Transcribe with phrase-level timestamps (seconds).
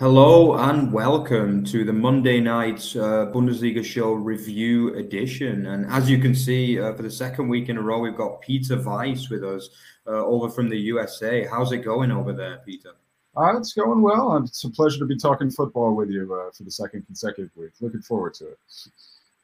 [0.00, 5.66] Hello and welcome to the Monday night uh, Bundesliga show review edition.
[5.66, 8.40] And as you can see, uh, for the second week in a row, we've got
[8.40, 9.68] Peter Weiss with us
[10.06, 11.44] uh, over from the USA.
[11.44, 12.92] How's it going over there, Peter?
[13.36, 14.38] Uh, it's going well.
[14.38, 17.72] It's a pleasure to be talking football with you uh, for the second consecutive week.
[17.82, 18.58] Looking forward to it.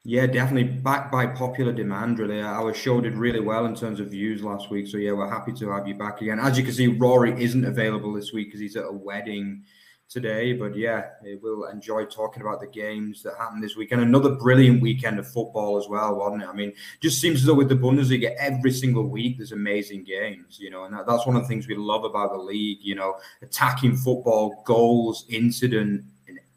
[0.05, 2.19] Yeah, definitely backed by popular demand.
[2.19, 4.86] Really, our show did really well in terms of views last week.
[4.86, 6.41] So yeah, we're happy to have you back again.
[6.41, 9.64] As you can see, Rory isn't available this week because he's at a wedding
[10.09, 10.52] today.
[10.52, 11.10] But yeah,
[11.42, 14.02] we'll enjoy talking about the games that happened this weekend.
[14.02, 16.48] Another brilliant weekend of football as well, wasn't it?
[16.48, 20.59] I mean, just seems as though with the Bundesliga, every single week there's amazing games,
[20.61, 22.95] you know, and that, that's one of the things we love about the league, you
[22.95, 26.05] know, attacking football, goals, incident,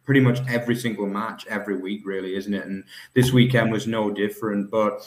[0.05, 2.65] pretty much every single match every week, really, isn't it?
[2.65, 4.71] And this weekend was no different.
[4.71, 5.05] But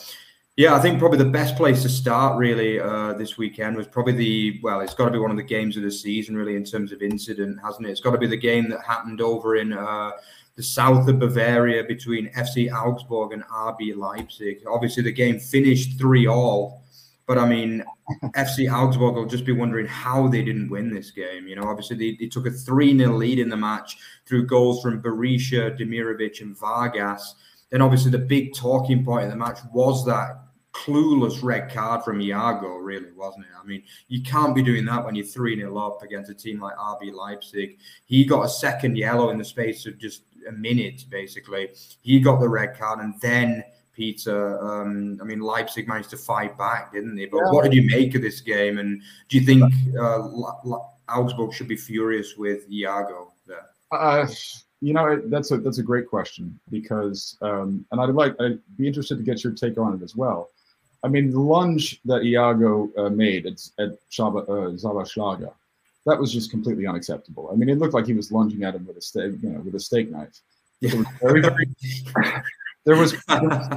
[0.56, 4.12] yeah, I think probably the best place to start really uh, this weekend was probably
[4.12, 6.64] the well, it's got to be one of the games of the season really in
[6.64, 7.91] terms of incident, hasn't it?
[7.91, 10.11] It's got to be the game that happened over in uh,
[10.56, 14.59] the south of Bavaria between FC Augsburg and RB Leipzig.
[14.69, 16.84] Obviously, the game finished three all,
[17.27, 17.83] but I mean,
[18.37, 21.48] FC Augsburg will just be wondering how they didn't win this game.
[21.48, 24.83] You know, obviously they, they took a three 0 lead in the match through goals
[24.83, 27.37] from Berisha, Demirovic, and Vargas
[27.72, 30.41] then obviously the big talking point of the match was that
[30.73, 33.53] clueless red card from Iago, really, wasn't it?
[33.61, 36.61] I mean, you can't be doing that when you're 3 0 up against a team
[36.61, 37.78] like RB Leipzig.
[38.06, 41.70] He got a second yellow in the space of just a minute, basically.
[42.03, 43.62] He got the red card, and then
[43.93, 47.27] Peter, um, I mean, Leipzig managed to fight back, didn't they?
[47.27, 47.50] But yeah.
[47.50, 48.78] what did you make of this game?
[48.78, 50.28] And do you think uh,
[51.09, 53.67] Augsburg should be furious with Iago there?
[53.91, 54.27] Uh,
[54.81, 58.87] you know, that's a that's a great question because, um, and I'd like I'd be
[58.87, 60.50] interested to get your take on it as well.
[61.04, 65.50] I mean, the lunge that Iago uh, made at, at Schlager, uh,
[66.06, 67.50] that was just completely unacceptable.
[67.52, 69.60] I mean, it looked like he was lunging at him with a steak, you know,
[69.60, 70.40] with a steak knife.
[70.80, 71.68] It was very, very,
[72.84, 73.14] there was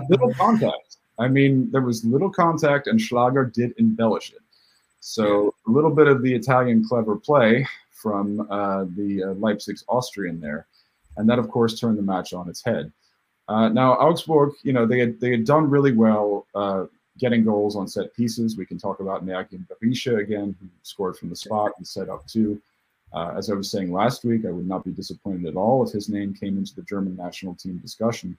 [0.09, 0.97] little contact.
[1.19, 4.41] I mean, there was little contact, and Schlager did embellish it.
[4.99, 10.39] So a little bit of the Italian clever play from uh, the uh, Leipzig's Austrian
[10.41, 10.67] there
[11.17, 12.91] and that of course turned the match on its head.
[13.47, 16.85] Uh, now Augsburg, you know, they had they had done really well uh,
[17.17, 18.57] getting goals on set pieces.
[18.57, 22.25] We can talk about Mergim Berisha again, who scored from the spot and set up
[22.27, 22.61] two.
[23.13, 25.93] Uh, as I was saying last week, I would not be disappointed at all if
[25.93, 28.37] his name came into the German national team discussion.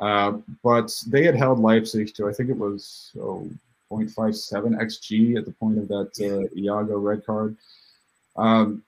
[0.00, 3.48] Uh, but they had held Leipzig to, I think it was oh,
[3.90, 7.56] 0.57 xg at the point of that uh, Iago red card.
[8.36, 8.82] Um,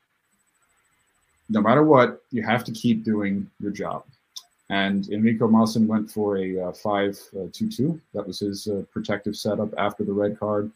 [1.48, 4.04] no matter what, you have to keep doing your job.
[4.70, 8.00] And Enrico Maassen went for a uh, 5 uh, 2 2.
[8.14, 10.70] That was his uh, protective setup after the red card.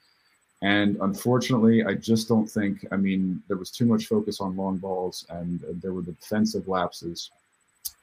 [0.63, 4.79] And unfortunately, I just don't think, I mean, there was too much focus on long
[4.79, 7.31] balls and uh, there were the defensive lapses.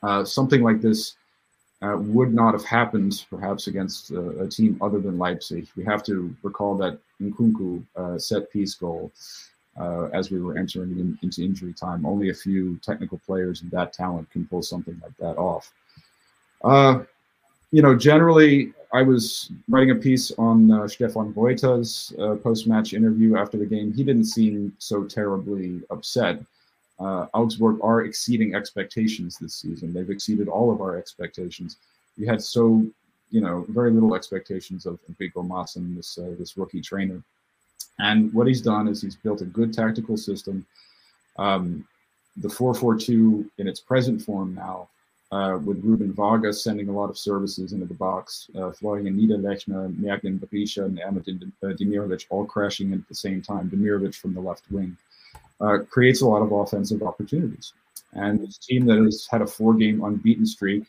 [0.02, 1.16] Uh, something like this
[1.82, 5.68] uh, would not have happened perhaps against a team other than Leipzig.
[5.76, 7.84] We have to recall that Nkunku
[8.22, 9.12] set piece goal
[9.80, 12.06] uh, as we were entering in, into injury time.
[12.06, 15.72] Only a few technical players and that talent can pull something like that off.
[16.64, 17.04] Uh,
[17.72, 23.38] you know, generally, I was writing a piece on uh, Stefan Reuter's uh, post-match interview
[23.38, 23.94] after the game.
[23.94, 26.44] He didn't seem so terribly upset.
[27.00, 29.94] Uh, Augsburg are exceeding expectations this season.
[29.94, 31.78] They've exceeded all of our expectations.
[32.18, 32.86] We had so,
[33.32, 37.24] you know, very little expectations of Enrico Maassen, this uh, this rookie trainer.
[38.00, 40.66] And what he's done is he's built a good tactical system.
[41.40, 41.88] Um,
[42.38, 44.90] the 442 in its present form now,
[45.32, 49.96] uh, with Ruben Vargas sending a lot of services into the box, uh, Florian Niederlechner,
[49.96, 54.34] Mergim Berisha, and Ahmed uh, Demirovic all crashing in at the same time, Demirovic from
[54.34, 54.98] the left wing,
[55.62, 57.74] uh, creates a lot of offensive opportunities.
[58.14, 60.84] And this team that has had a four-game unbeaten streak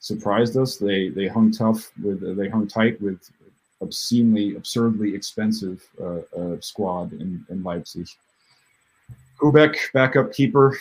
[0.00, 0.76] surprised us.
[0.76, 3.30] They they hung tough with they hung tight with
[3.80, 8.08] obscenely, absurdly expensive uh, uh, squad in, in Leipzig.
[9.38, 10.78] Koubek, backup keeper,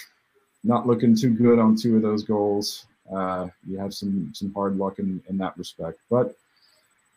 [0.63, 2.85] not looking too good on two of those goals.
[3.13, 6.35] Uh, you have some some hard luck in, in that respect, but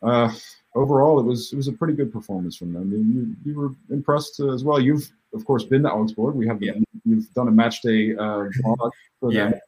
[0.03, 0.31] uh,
[0.75, 2.91] overall, it was it was a pretty good performance from them.
[2.91, 4.79] You, you were impressed as well.
[4.79, 6.35] You've of course been to Augsburg.
[6.35, 6.73] We have yeah.
[7.03, 8.45] you've done a match day uh,
[9.19, 9.49] for yeah.
[9.49, 9.59] them.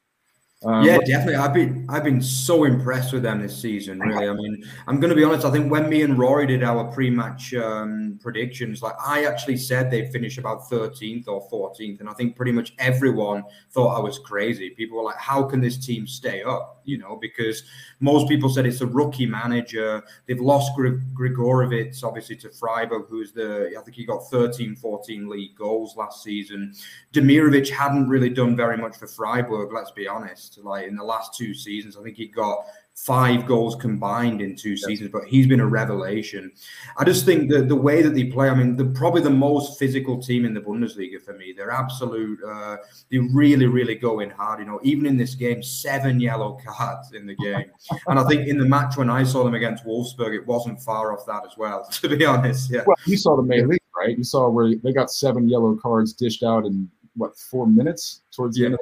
[0.65, 1.35] Um, yeah, definitely.
[1.35, 3.97] I've been I've been so impressed with them this season.
[3.97, 5.45] Really, I mean, I'm going to be honest.
[5.45, 9.89] I think when me and Rory did our pre-match um, predictions, like I actually said
[9.89, 14.19] they'd finish about 13th or 14th, and I think pretty much everyone thought I was
[14.19, 14.71] crazy.
[14.71, 17.63] People were like, "How can this team stay up?" You know, because
[18.01, 20.03] most people said it's a rookie manager.
[20.25, 25.55] They've lost Gregoritsch, obviously, to Freiburg, who's the I think he got 13, 14 league
[25.55, 26.73] goals last season.
[27.13, 29.71] Demirovic hadn't really done very much for Freiburg.
[29.71, 31.97] Let's be honest like in the last two seasons.
[31.97, 32.65] I think he got
[33.05, 36.51] five goals combined in two seasons, but he's been a revelation.
[36.97, 39.79] I just think that the way that they play, I mean, they're probably the most
[39.79, 41.53] physical team in the Bundesliga for me.
[41.55, 42.77] They're absolute, uh,
[43.09, 44.59] they really, really go in hard.
[44.59, 47.71] You know, even in this game, seven yellow cards in the game.
[48.07, 51.13] and I think in the match when I saw them against Wolfsburg, it wasn't far
[51.13, 52.69] off that as well, to be honest.
[52.69, 52.83] Yeah.
[52.85, 54.17] Well, you saw the May League, right?
[54.17, 58.55] You saw where they got seven yellow cards dished out in what, four minutes towards
[58.55, 58.65] the yeah.
[58.67, 58.79] end of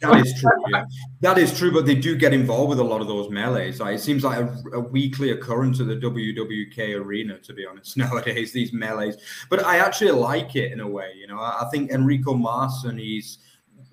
[0.00, 0.50] that is true.
[0.68, 0.84] Yeah.
[1.20, 3.80] That is true, but they do get involved with a lot of those melees.
[3.80, 7.96] Like, it seems like a, a, weekly occurrence at the WWK arena, to be honest,
[7.96, 9.16] nowadays, these melees.
[9.48, 11.12] But I actually like it in a way.
[11.16, 13.38] You know, I, I think Enrico Maassen, he's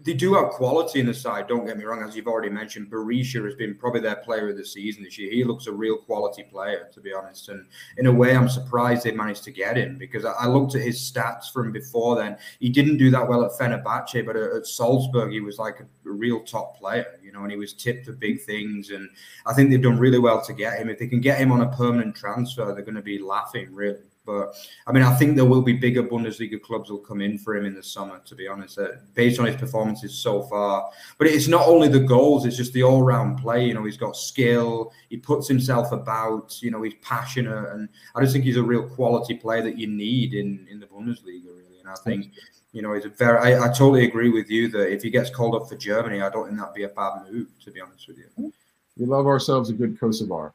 [0.07, 1.50] they do have quality in the side.
[1.50, 4.56] Don't get me wrong, as you've already mentioned, Berisha has been probably their player of
[4.56, 5.30] the season this year.
[5.30, 7.50] He looks a real quality player, to be honest.
[7.50, 7.65] And
[7.98, 10.98] in a way, I'm surprised they managed to get him because I, looked at his
[10.98, 12.38] stats from before then.
[12.62, 16.09] He didn't do that well at Fenerbahce, but at, at Salzburg, he was like a,
[16.09, 18.92] a, real top player, you know, and he was tipped for big things.
[18.92, 19.09] And
[19.45, 20.88] I think they've done really well to get him.
[20.88, 24.00] If they can get him on a permanent transfer, they're going to be laughing, really.
[24.27, 24.53] But
[24.85, 27.65] I mean, I think there will be bigger Bundesliga clubs will come in for him
[27.65, 28.19] in the summer.
[28.25, 30.91] To be honest, uh, based on his performances so far.
[31.18, 33.65] But it's not only the goals; it's just the all-round play.
[33.65, 34.91] You know, he's got skill.
[35.09, 36.62] He puts himself about.
[36.62, 39.88] You know, he's passionate, and I just think he's a real quality player that you
[39.88, 41.47] need in in the Bundesliga.
[41.47, 42.33] Really, and I think.
[42.73, 43.56] You know, he's a very.
[43.56, 46.30] I, I totally agree with you that if he gets called up for Germany, I
[46.30, 47.47] don't think that'd be a bad move.
[47.63, 48.53] To be honest with you,
[48.97, 50.51] we love ourselves a good Kosovar.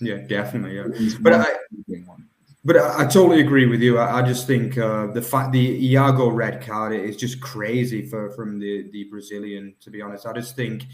[0.00, 0.76] Yeah, definitely.
[0.76, 1.46] Yeah, but I,
[2.64, 3.98] but I, I, totally agree with you.
[3.98, 8.30] I, I just think uh, the fact the Iago red card is just crazy for
[8.30, 9.74] from the the Brazilian.
[9.80, 10.86] To be honest, I just think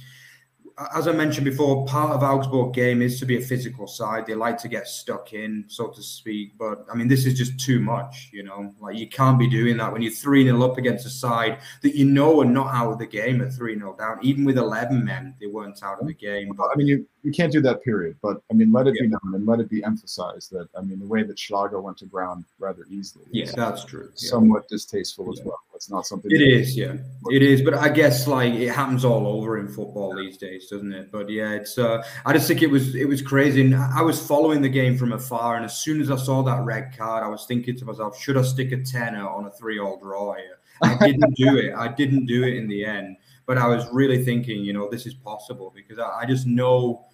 [0.94, 4.26] as I mentioned before, part of Augsburg game is to be a physical side.
[4.26, 6.56] They like to get stuck in, so to speak.
[6.56, 8.72] But I mean, this is just too much, you know.
[8.78, 11.96] Like you can't be doing that when you're 3 0 up against a side that
[11.96, 14.18] you know are not out of the game at 3 0 down.
[14.22, 16.52] Even with 11 men, they weren't out of the game.
[16.56, 18.16] But I mean, you, you can't do that, period.
[18.22, 19.02] But I mean, let it yeah.
[19.02, 21.98] be known and let it be emphasized that, I mean, the way that Schlager went
[21.98, 23.24] to ground rather easily.
[23.30, 24.10] Yeah, that's true.
[24.14, 24.76] Somewhat yeah.
[24.76, 25.58] distasteful as well.
[25.74, 26.30] It's not something.
[26.30, 26.94] It is, yeah,
[27.30, 27.62] it is.
[27.62, 31.12] But I guess like it happens all over in football these days, doesn't it?
[31.12, 31.78] But yeah, it's.
[31.78, 33.60] Uh, I just think it was it was crazy.
[33.60, 36.64] And I was following the game from afar, and as soon as I saw that
[36.64, 40.00] red card, I was thinking to myself, should I stick a tenner on a three-all
[40.00, 40.58] draw here?
[40.82, 41.74] I didn't do it.
[41.74, 43.16] I didn't do it in the end.
[43.48, 47.08] But I was really thinking, you know, this is possible because I, I just know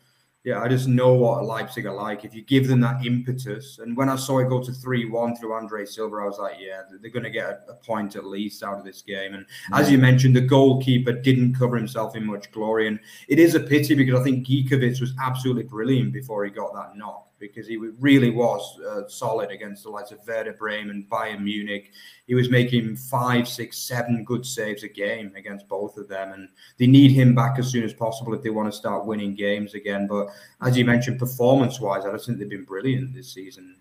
[0.44, 2.26] yeah, I just know what Leipzig are like.
[2.26, 5.54] If you give them that impetus, and when I saw it go to three-one through
[5.54, 8.62] Andre Silva, I was like, yeah, they're going to get a, a, point at least
[8.62, 9.32] out of this game.
[9.32, 9.74] And mm-hmm.
[9.74, 13.60] as you mentioned, the goalkeeper didn't cover himself in much glory, and it is a
[13.60, 17.76] pity because I think Gikiewicz was absolutely brilliant before he got that knock because he
[17.76, 21.92] really was uh, solid against the likes of Werder Bremen, Bayern Munich.
[22.26, 26.48] He was making five, six, seven good saves a game against both of them, and
[26.78, 29.74] they need him back as soon as possible if they want to start winning games
[29.74, 30.06] again.
[30.06, 30.28] But
[30.62, 33.76] as you mentioned, performance-wise, I just think they've been brilliant this season.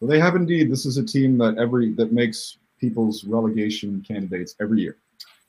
[0.00, 0.70] Well, they have indeed.
[0.70, 4.96] This is a team that every that makes people's relegation candidates every year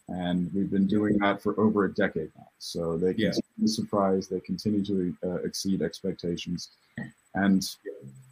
[0.09, 2.47] and we've been doing that for over a decade now.
[2.59, 3.65] So they continue yeah.
[3.65, 6.71] to surprise, they continue to uh, exceed expectations,
[7.33, 7.63] and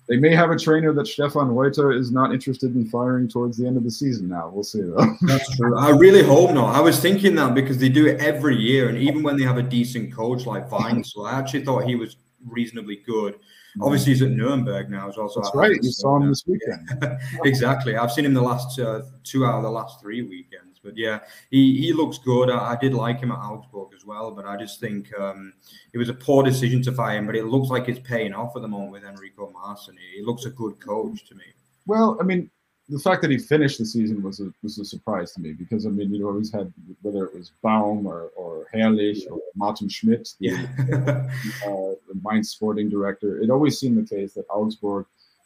[0.07, 3.65] they may have a trainer that Stefan Reuter is not interested in firing towards the
[3.65, 4.29] end of the season.
[4.29, 5.15] Now we'll see though.
[5.21, 5.77] That's true.
[5.77, 6.75] I really hope not.
[6.75, 9.57] I was thinking that because they do it every year, and even when they have
[9.57, 13.35] a decent coach like so I actually thought he was reasonably good.
[13.35, 13.83] Mm-hmm.
[13.83, 15.29] Obviously, he's at Nuremberg now as well.
[15.29, 15.79] So That's right.
[15.81, 16.89] You saw him this weekend.
[17.45, 17.95] exactly.
[17.95, 20.72] I've seen him the last uh, two out of the last three weekends.
[20.83, 22.49] But yeah, he, he looks good.
[22.49, 25.53] I, I, did like him at Augsburg as well, but I just think um,
[25.93, 27.25] it was a poor decision to fire him.
[27.25, 29.95] But it looks like it's paying off at the moment with Enrico Maassen.
[29.97, 31.45] He, he looks a good coach to me.
[31.85, 32.49] Well, I mean,
[32.89, 35.85] the fact that he finished the season was a, was a surprise to me because
[35.85, 36.71] I mean you always had
[37.01, 40.65] whether it was Baum or, or Herrlich or Martin Schmidt, the, yeah.
[41.65, 45.05] uh, the Mainz sporting director, it always seemed the case that Augsburg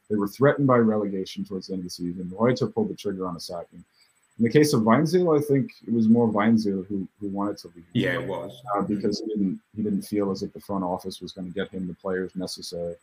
[0.09, 2.31] they were threatened by relegation towards the end of the season.
[2.37, 3.83] Reuter pulled the trigger on a sacking.
[4.39, 7.71] In the case of Weinzierl, I think it was more Weinzierl who, who wanted to
[7.75, 7.85] leave.
[7.93, 11.21] Yeah, it was uh, because he didn't he didn't feel as if the front office
[11.21, 12.95] was going to get him the players necessary.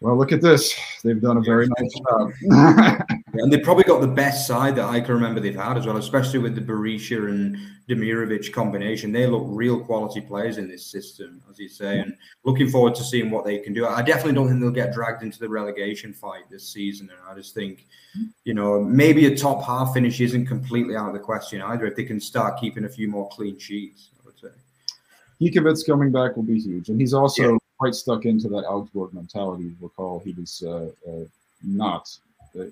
[0.00, 0.74] Well, look at this.
[1.02, 2.32] They've done a very nice job.
[3.32, 5.96] and they've probably got the best side that I can remember they've had as well,
[5.96, 7.56] especially with the Berisha and
[7.88, 9.12] Demirovic combination.
[9.12, 13.04] They look real quality players in this system, as you say, and looking forward to
[13.04, 13.86] seeing what they can do.
[13.86, 17.10] I definitely don't think they'll get dragged into the relegation fight this season.
[17.10, 17.86] And I just think,
[18.44, 21.96] you know, maybe a top half finish isn't completely out of the question either if
[21.96, 24.48] they can start keeping a few more clean sheets, I would say.
[25.40, 26.88] Gikiewicz coming back will be huge.
[26.88, 27.58] And he's also yeah.
[27.78, 29.74] quite stuck into that Augsburg mentality.
[29.80, 31.24] Recall he was uh, uh,
[31.62, 32.14] not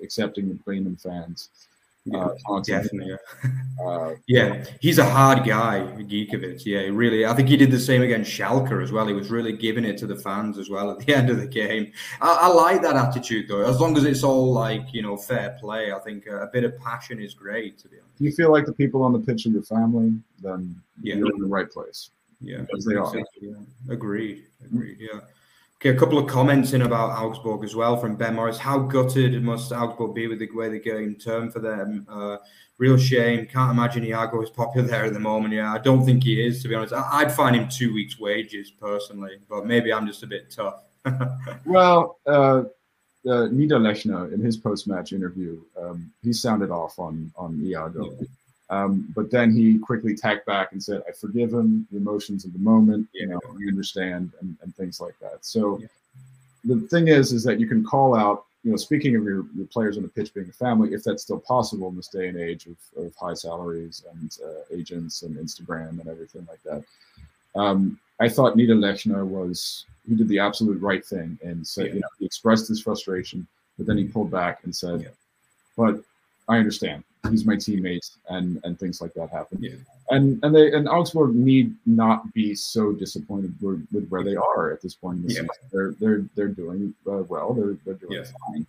[0.02, 1.50] accepting the Bremen fans.
[2.14, 3.10] Uh, definitely.
[3.10, 3.50] Yeah.
[3.78, 6.66] Uh, yeah, he's a hard guy, Gikiewicz.
[6.66, 7.24] Yeah, really.
[7.24, 9.06] I think he did the same against Schalke as well.
[9.06, 11.46] He was really giving it to the fans as well at the end of the
[11.46, 11.92] game.
[12.20, 13.62] I, I like that attitude though.
[13.62, 16.64] As long as it's all like you know fair play, I think a, a bit
[16.64, 17.78] of passion is great.
[17.78, 18.20] To be honest.
[18.20, 21.14] You feel like the people on the pitch are your family, then yeah.
[21.14, 22.10] you're in the right place.
[22.40, 23.14] Yeah, as they are.
[23.40, 23.52] Yeah.
[23.88, 24.42] Agreed.
[24.64, 24.98] Agreed.
[24.98, 25.20] Yeah.
[25.80, 28.58] Okay, a couple of comments in about Augsburg as well from Ben Morris.
[28.58, 32.04] How gutted must Augsburg be with the way the game turned for them?
[32.10, 32.38] Uh,
[32.78, 33.46] real shame.
[33.46, 35.54] Can't imagine Iago is popular there at the moment.
[35.54, 36.94] Yeah, I don't think he is, to be honest.
[36.94, 40.82] I'd find him two weeks' wages personally, but maybe I'm just a bit tough.
[41.64, 42.64] well, uh,
[43.24, 48.16] uh, Niederlechner in his post-match interview, um, he sounded off on on Iago.
[48.18, 48.26] Yeah.
[48.70, 52.52] Um, but then he quickly tacked back and said, I forgive him, the emotions of
[52.52, 55.38] the moment, you know, you understand, and, and things like that.
[55.44, 55.86] So yeah.
[56.64, 59.66] the thing is, is that you can call out, you know, speaking of your, your
[59.66, 62.38] players on the pitch being a family, if that's still possible in this day and
[62.38, 66.84] age of, of high salaries and uh, agents and Instagram and everything like that.
[67.58, 71.94] Um, I thought Niederlechner was, he did the absolute right thing and said, yeah.
[71.94, 73.46] you know, he expressed his frustration,
[73.78, 75.08] but then he pulled back and said, yeah.
[75.74, 76.02] but
[76.48, 79.58] I understand he's my teammate and and things like that happen.
[79.60, 79.76] Yeah.
[80.10, 84.72] And and they and Augsburg need not be so disappointed with, with where they are
[84.72, 85.40] at this point in the yeah.
[85.40, 85.48] season.
[85.72, 87.54] They're they're they're doing uh, well.
[87.54, 88.24] They're they're doing yeah.
[88.48, 88.66] fine.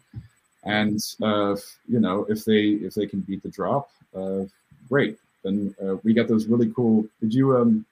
[0.63, 1.55] And uh,
[1.87, 4.43] you know if they if they can beat the drop, uh,
[4.89, 5.17] great.
[5.43, 7.05] Then uh, we got those really cool.
[7.21, 7.85] Did you um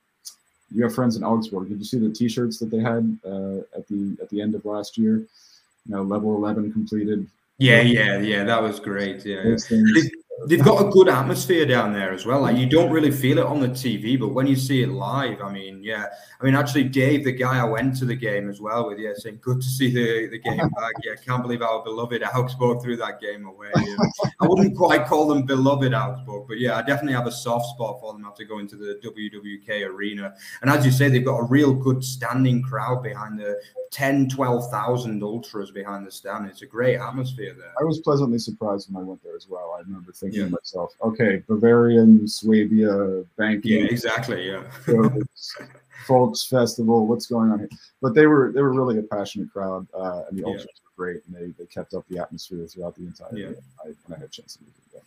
[0.76, 1.70] you have friends in Augsburg?
[1.70, 4.66] Did you see the T-shirts that they had uh, at the at the end of
[4.66, 5.18] last year?
[5.18, 7.26] You know, level eleven completed.
[7.58, 8.44] Yeah, yeah, yeah.
[8.44, 9.26] That was great.
[9.26, 9.56] Yeah.
[10.46, 12.42] They've got a good atmosphere down there as well.
[12.42, 15.42] Like you don't really feel it on the TV, but when you see it live,
[15.42, 16.06] I mean, yeah.
[16.40, 19.14] I mean, actually, Dave, the guy I went to the game as well with, yeah,
[19.16, 20.94] saying good to see the, the game back.
[21.04, 23.72] Yeah, can't believe our beloved Augsburg threw that game away.
[23.76, 23.96] Yeah.
[24.40, 28.00] I wouldn't quite call them beloved Augsburg, but yeah, I definitely have a soft spot
[28.00, 30.36] for them after going to the WWK arena.
[30.62, 33.60] And as you say, they've got a real good standing crowd behind the
[33.92, 36.48] 10, 12,000 ultras behind the stand.
[36.48, 37.72] It's a great atmosphere there.
[37.80, 39.76] I was pleasantly surprised when I went there as well.
[39.78, 40.46] I remember thinking yeah.
[40.46, 43.72] to myself, okay, Bavarian, Swabia, banking.
[43.72, 44.48] Yeah, exactly.
[44.48, 44.64] Yeah.
[46.08, 47.06] folks festival.
[47.06, 47.70] What's going on here?
[48.02, 50.82] But they were they were really a passionate crowd, uh, and the ultras yeah.
[50.86, 53.50] were great, and they, they kept up the atmosphere throughout the entire yeah.
[53.84, 55.04] I, when I had a chance to do that.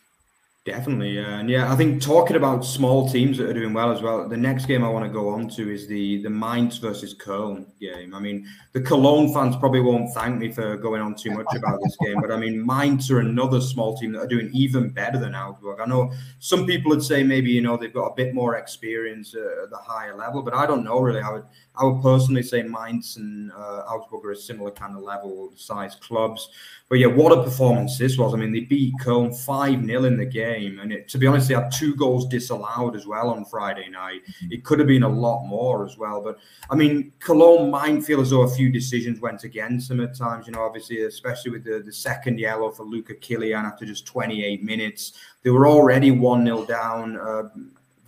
[0.67, 4.03] Definitely, yeah, and yeah, I think talking about small teams that are doing well as
[4.03, 4.29] well.
[4.29, 7.65] The next game I want to go on to is the the Mainz versus Köln
[7.81, 8.15] game.
[8.15, 11.81] I mean, the Cologne fans probably won't thank me for going on too much about
[11.83, 15.19] this game, but I mean, Mainz are another small team that are doing even better
[15.19, 15.81] than Augsburg.
[15.81, 19.35] I know some people would say maybe you know they've got a bit more experience
[19.35, 21.23] at the higher level, but I don't know really.
[21.23, 25.03] I would I would personally say Mainz and uh, Augsburg are a similar kind of
[25.03, 26.51] level size clubs.
[26.91, 28.35] But yeah, what a performance this was.
[28.35, 30.81] I mean, they beat Köln 5 0 in the game.
[30.81, 34.23] And it, to be honest, they had two goals disallowed as well on Friday night.
[34.27, 34.53] Mm-hmm.
[34.55, 36.21] It could have been a lot more as well.
[36.21, 40.17] But I mean, Cologne might feel as though a few decisions went against them at
[40.17, 44.05] times, you know, obviously, especially with the, the second yellow for Luca Kilian after just
[44.07, 45.13] 28 minutes.
[45.45, 47.17] They were already 1 0 down.
[47.17, 47.43] Uh,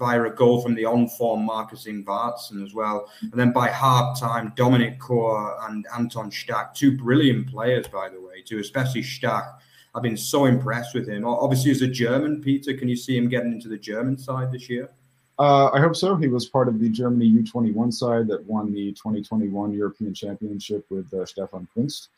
[0.03, 3.09] via a goal from the on-form Marcus Ingvartsen as well.
[3.21, 8.21] And then by half time, Dominik Kohr and Anton Stach, two brilliant players, by the
[8.21, 9.47] way, too, especially Stach.
[9.95, 11.25] I've been so impressed with him.
[11.25, 14.69] Obviously, as a German, Peter, can you see him getting into the German side this
[14.69, 14.91] year?
[15.39, 16.17] Uh, I hope so.
[16.17, 21.13] He was part of the Germany U21 side that won the 2021 European Championship with
[21.15, 22.09] uh, Stefan Kuntz.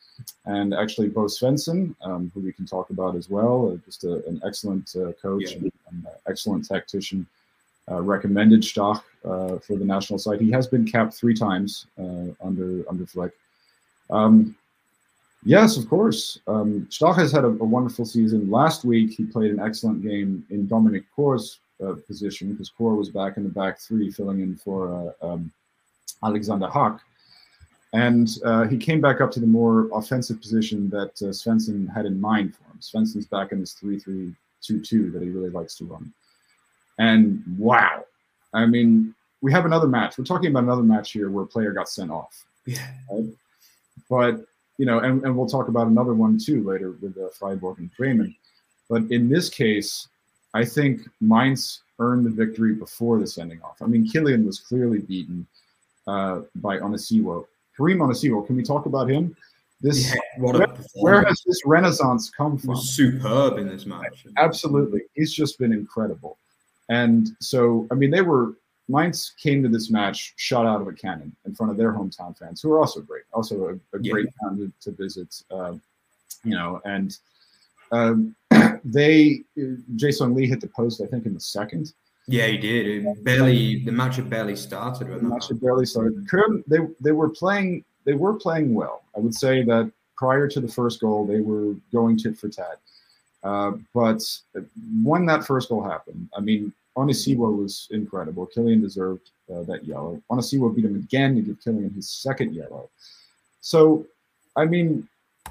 [0.46, 4.24] And actually, Bo Svensson, um, who we can talk about as well, uh, just a,
[4.26, 5.56] an excellent uh, coach yeah.
[5.56, 7.43] and, and excellent tactician uh,
[7.88, 10.40] recommended Stach uh, for the national side.
[10.40, 13.32] He has been capped three times uh, under under Flick.
[14.10, 14.54] Um,
[15.44, 16.38] yes, of course.
[16.46, 18.50] Um, Stach has had a, a, wonderful season.
[18.50, 23.08] Last week, he played an excellent game in Dominik Kohr's uh, position because Kohr was
[23.08, 25.50] back in the back three, filling in for uh, um,
[26.22, 27.00] Alexander Hack.
[27.92, 32.06] And uh, he came back up to the more offensive position that uh, Svensson had
[32.06, 32.80] in mind for him.
[32.80, 36.12] Svensson's back in this 3 3 2 2 that he really likes to run.
[36.98, 38.04] And wow,
[38.52, 40.16] I mean, we have another match.
[40.16, 42.44] We're talking about another match here where a player got sent off.
[42.66, 42.86] Yeah.
[43.10, 43.24] Right?
[44.08, 44.46] But,
[44.78, 47.90] you know, and, and we'll talk about another one too later with uh, Freiburg and
[47.96, 48.34] Bremen.
[48.88, 50.08] But in this case,
[50.54, 53.82] I think Mainz earned the victory before the sending off.
[53.82, 55.46] I mean, Kilian was clearly beaten
[56.06, 57.46] uh, by Onisiwo.
[57.76, 59.36] Karim Onisiwo, can we talk about him?
[59.80, 62.76] This Yeah, what a where, where has this renaissance come from?
[62.76, 64.26] superb in this match.
[64.36, 66.38] Absolutely, he's just been incredible.
[66.88, 68.54] And so, I mean, they were
[68.88, 72.36] Mainz came to this match shot out of a cannon in front of their hometown
[72.36, 74.12] fans, who are also great, also a, a Yeah.
[74.12, 75.42] great town to, to visit.
[75.50, 75.74] Uh,
[76.42, 77.16] you know, and
[77.92, 78.34] um,
[78.84, 81.92] they Jae-sung Lee hit the post, I think, in the second.
[82.26, 82.86] Yeah, he did.
[83.06, 86.26] It barely the match had barely started The match had barely started.
[86.66, 89.02] They they were playing they were playing well.
[89.16, 92.80] I would say that prior to the first goal, they were going tit for tat.
[93.44, 94.22] Uh, but
[95.02, 98.46] when that first goal happened, I mean, Onisiwo was incredible.
[98.46, 100.22] Kilian deserved uh, that yellow.
[100.30, 102.88] Onisiwo beat him again to give Kilian his second yellow.
[103.60, 104.06] So,
[104.56, 105.06] I mean,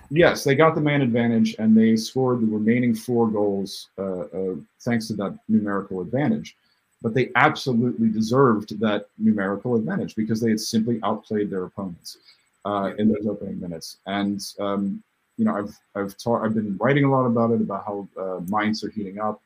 [0.09, 4.55] yes, they got the man advantage and they scored the remaining four goals uh, uh,
[4.81, 6.55] thanks to that numerical advantage.
[7.01, 12.17] But they absolutely deserved that numerical advantage because they had simply outplayed their opponents
[12.63, 13.97] uh, in those opening minutes.
[14.07, 15.03] And um,
[15.37, 18.39] you know, I've I've taught I've been writing a lot about it about how uh,
[18.47, 19.41] Mainz are heating up.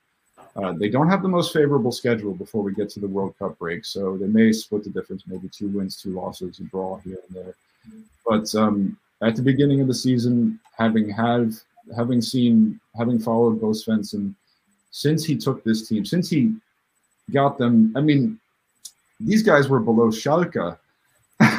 [0.55, 3.57] Uh, they don't have the most favorable schedule before we get to the World Cup
[3.59, 7.19] break, so they may split the difference, maybe two wins, two losses, a draw here
[7.27, 7.55] and there.
[8.25, 11.53] But um, at the beginning of the season, having had
[11.95, 14.33] having seen having followed Bo Svensson
[14.91, 16.53] since he took this team, since he
[17.31, 18.39] got them, I mean,
[19.19, 20.77] these guys were below Schalke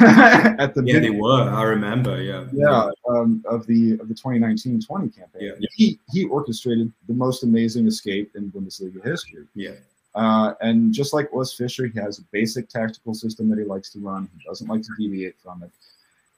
[0.58, 1.42] at the Yeah, they were.
[1.42, 2.22] I remember.
[2.22, 2.46] Yeah.
[2.52, 5.28] yeah, um, of the of the 2019-20 campaign.
[5.40, 5.52] Yeah.
[5.74, 9.44] He he orchestrated the most amazing escape in Bundesliga history.
[9.54, 9.72] Yeah.
[10.14, 13.90] Uh, and just like Urs Fischer he has a basic tactical system that he likes
[13.90, 14.28] to run.
[14.36, 15.70] He doesn't like to deviate from it.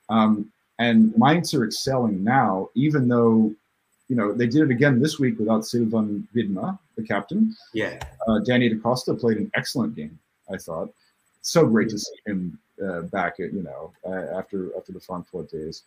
[0.08, 3.54] Um, and Mainz are excelling now, even though,
[4.08, 7.54] you know, they did it again this week without Silvan Widmer, the captain.
[7.74, 8.00] Yeah.
[8.26, 10.18] Uh, Danny DaCosta played an excellent game,
[10.52, 10.90] I thought.
[11.42, 15.50] So great to see him uh, back at, you know, uh, after after the Frankfurt
[15.50, 15.82] days.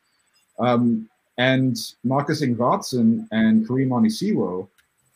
[0.60, 4.68] Um, and Marcus Ingvartsen and Karim Onisiwo,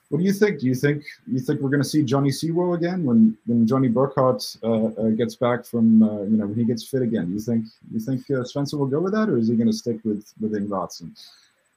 [0.09, 0.61] what do you think?
[0.61, 3.89] Do you think you think we're going to see Johnny Siwo again when when Johnny
[3.89, 7.31] Burkhardt uh, uh, gets back from uh, you know when he gets fit again?
[7.33, 9.73] You think you think uh, Spencer will go with that, or is he going to
[9.73, 11.11] stick with with Ingvartsen?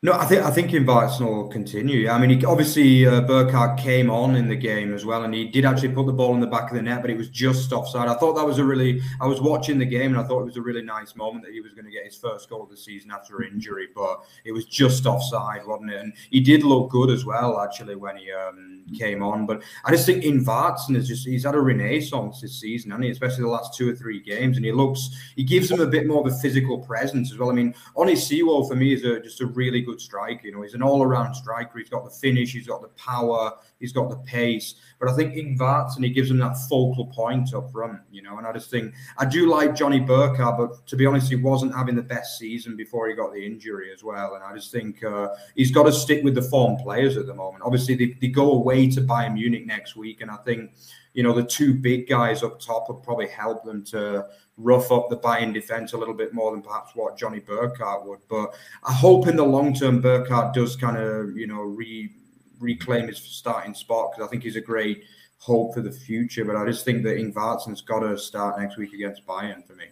[0.02, 2.08] No, I think I think Invites will continue.
[2.08, 5.46] I mean, he, obviously uh, Burkhardt came on in the game as well, and he
[5.48, 7.70] did actually put the ball in the back of the net, but it was just
[7.70, 8.08] offside.
[8.08, 9.02] I thought that was a really.
[9.20, 11.52] I was watching the game, and I thought it was a really nice moment that
[11.52, 14.52] he was going to get his first goal of the season after injury, but it
[14.52, 16.00] was just offside, wasn't it?
[16.00, 19.44] And he did look good as well, actually, when he um, came on.
[19.44, 23.42] But I just think Ingvartsen is just he's had a renaissance this season, and especially
[23.42, 26.26] the last two or three games, and he looks he gives him a bit more
[26.26, 27.50] of a physical presence as well.
[27.50, 30.46] I mean, Onisiwo for me is a, just a really good striker.
[30.46, 31.78] You know, he's an all-around striker.
[31.78, 34.74] He's got the finish, he's got the power, he's got the pace.
[34.98, 38.00] But I think Ingvarts and he gives him that focal point up front.
[38.10, 41.30] You know, and I just think I do like Johnny Burkhardt, but to be honest,
[41.30, 44.34] he wasn't having the best season before he got the injury as well.
[44.34, 47.34] And I just think uh, he's got to stick with the form players at the
[47.34, 47.62] moment.
[47.64, 50.70] Obviously, they, they go away to Bayern Munich next week, and I think
[51.14, 55.08] you know the two big guys up top would probably help them to rough up
[55.08, 58.20] the Bayern defense a little bit more than perhaps what Johnny Burkhardt would.
[58.28, 62.10] But I hope in the long term Burkhardt does kind of you know re
[62.58, 65.04] reclaim his starting spot because I think he's a great
[65.38, 66.44] hope for the future.
[66.44, 69.86] But I just think that Ingvartsen's got to start next week against Bayern for me.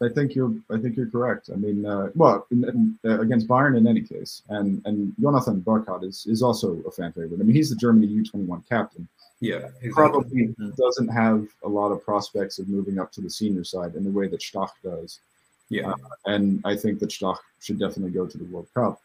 [0.00, 0.54] I think you're.
[0.70, 1.50] I think you're correct.
[1.52, 5.60] I mean, uh, well, in, in, uh, against Bayern in any case, and and Jonathan
[5.60, 7.40] Burkhardt is is also a fan favorite.
[7.40, 9.08] I mean, he's the Germany U21 captain.
[9.40, 9.90] Yeah, exactly.
[9.92, 10.76] Probably Mhm.
[10.76, 14.10] doesn't have a lot of prospects of moving up to the senior side in the
[14.10, 15.20] way that Stach does.
[15.68, 15.92] Yeah,
[16.26, 19.00] and I think that Stach should definitely go to the World Cup.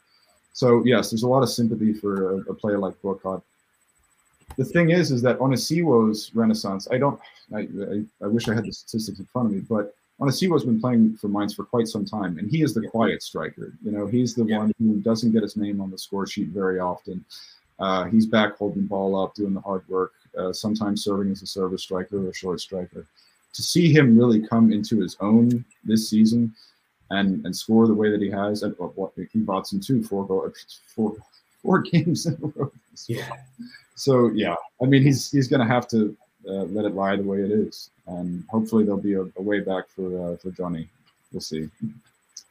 [0.54, 3.41] So yes, there's a lot of sympathy for a, a player like Burkhardt.
[4.58, 6.88] The thing is, is that Onisiwo's renaissance.
[6.91, 7.19] I don't.
[7.54, 10.80] I, I, I wish I had the statistics in front of me, but Onisiwo's been
[10.80, 13.74] playing for Mainz for quite some time, and he is the quiet striker.
[13.84, 14.60] You know, he's the Yeah.
[14.60, 17.24] one who doesn't get his name on the score sheet very often.
[17.80, 21.41] Uh, he's back holding the ball up, doing the hard work, uh, sometimes serving as
[21.41, 23.06] a service striker or a short striker.
[23.54, 26.54] To see him really come into his own this season
[27.12, 30.04] and and score the way that he has, and what, what he bought some two,
[30.04, 30.52] four goal,
[30.96, 31.15] four,
[31.62, 32.72] four games in a row.
[33.08, 33.30] yeah,
[33.96, 36.15] So yeah, I mean he's he's going to have to
[36.48, 39.60] uh, let it lie the way it is, and hopefully there'll be a, a way
[39.60, 40.89] back for uh, for Johnny.
[41.32, 41.69] We'll see.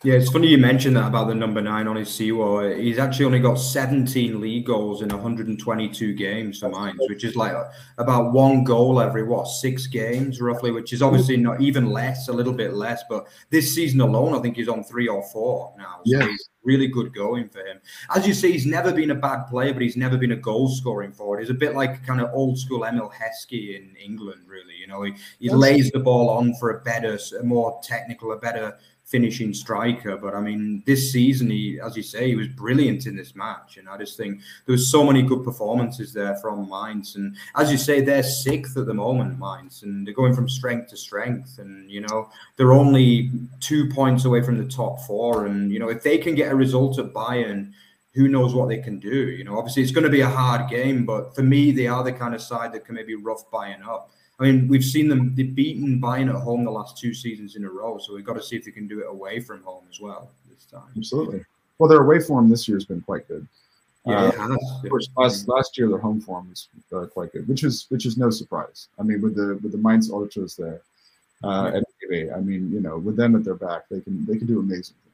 [0.05, 2.77] Yeah, it's funny you mentioned that about the number nine Onisiwo.
[2.77, 7.55] He's actually only got 17 league goals in 122 games for Mainz, which is like
[7.99, 12.33] about one goal every what six games roughly, which is obviously not even less, a
[12.33, 13.05] little bit less.
[13.09, 16.01] But this season alone, I think he's on three or four now.
[16.05, 16.27] So Yeah.
[16.27, 17.79] he's really good going for him.
[18.15, 20.69] As you say, he's never been a bad player, but he's never been a goal
[20.69, 21.41] scoring forward.
[21.41, 24.75] He's a bit like kind of old school Emile Heskey in England, really.
[24.81, 28.37] You know, he, he lays the ball on for a better, a more technical, a
[28.37, 28.77] better
[29.13, 30.17] finishing striker.
[30.17, 33.77] But I mean, this season, he, as you say, he was brilliant in this match,
[33.77, 37.15] and I just think there was so many good performances there from Mainz.
[37.15, 40.89] And as you say, they're sixth at the moment, Mainz, and they're going from strength
[40.91, 41.59] to strength.
[41.59, 45.47] And you know, they're only two points away from the top four.
[45.47, 47.73] And you know, if they can get a result at Bayern.
[48.15, 49.31] Who knows what they can do?
[49.31, 52.05] You know, obviously it's going to be a hard game, but for me, they are
[52.05, 54.13] the kind of side that can maybe rough Bayern up.
[54.43, 57.65] I mean, we've seen them they've beaten Bayern at home the last two seasons in
[57.65, 59.85] a row, so we've got to see if they can do it away from home
[59.89, 60.91] as well this time.
[60.97, 61.45] Absolutely.
[61.79, 63.47] Well, their away form this year has been quite good.
[64.05, 64.57] Yeah, Uh.
[64.83, 68.05] Of course, last last year their home form was uh, quite good, which is which
[68.05, 68.89] is no surprise.
[68.99, 70.81] I mean, with the with the Mainz Ultras there
[71.45, 74.39] uh, at TV, I mean, you know, with them at their back, they can they
[74.39, 75.12] can do amazing things.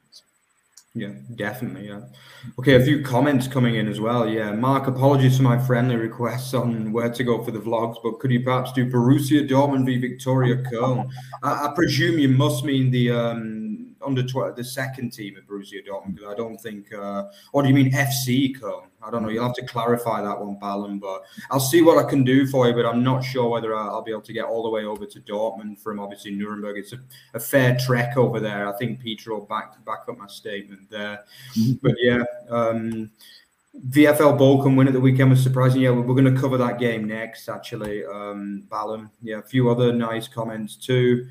[0.98, 1.86] Yeah, definitely.
[1.88, 2.00] Yeah.
[2.58, 4.28] Okay, a few comments coming in as well.
[4.28, 8.18] Yeah, Mark, apologies for my friendly requests on where to go for the vlogs, but
[8.18, 11.08] could you perhaps do Borussia Dortmund v Viktoria Köln?
[11.42, 13.67] I, I presume you must mean the um,
[14.08, 16.92] under the second team at Borussia Dortmund because I don't think.
[16.92, 18.86] Uh, or do you mean FC Köln?
[19.02, 19.28] I don't know.
[19.28, 20.98] You'll have to clarify that one, Ballon.
[20.98, 22.74] But I'll see what I can do for you.
[22.74, 25.20] But I'm not sure whether I'll be able to get all the way over to
[25.20, 26.78] Dortmund from obviously Nuremberg.
[26.78, 27.00] It's a,
[27.34, 28.68] a fair trek over there.
[28.68, 31.24] I think Peter will back back up my statement there.
[31.82, 33.10] But yeah, um,
[33.88, 35.82] VFL Bochum win at the weekend was surprising.
[35.82, 37.48] Yeah, we're, we're going to cover that game next.
[37.48, 39.10] Actually, um, Ballon.
[39.22, 41.28] Yeah, a few other nice comments too.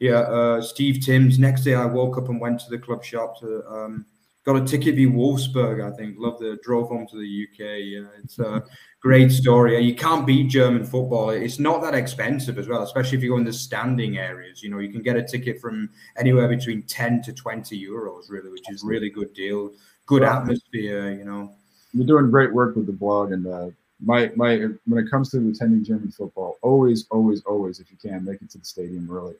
[0.00, 1.38] Yeah, uh, Steve Timms.
[1.38, 3.66] Next day, I woke up and went to the club shop to.
[3.68, 4.06] Um,
[4.48, 6.16] got a ticket via Wolfsburg, I think.
[6.18, 7.80] Love the drove home to the UK.
[7.84, 8.64] Yeah, it's a
[9.02, 9.78] great story.
[9.78, 11.30] You can't beat German football.
[11.30, 14.62] It's not that expensive as well, especially if you go in the standing areas.
[14.62, 18.50] You know, you can get a ticket from anywhere between 10 to 20 euros, really,
[18.50, 19.72] which is really good deal.
[20.06, 21.52] Good atmosphere, you know.
[21.92, 23.68] You're doing great work with the blog, and uh,
[24.02, 24.56] my my
[24.86, 28.50] when it comes to attending German football, always, always, always, if you can, make it
[28.50, 29.34] to the stadium early.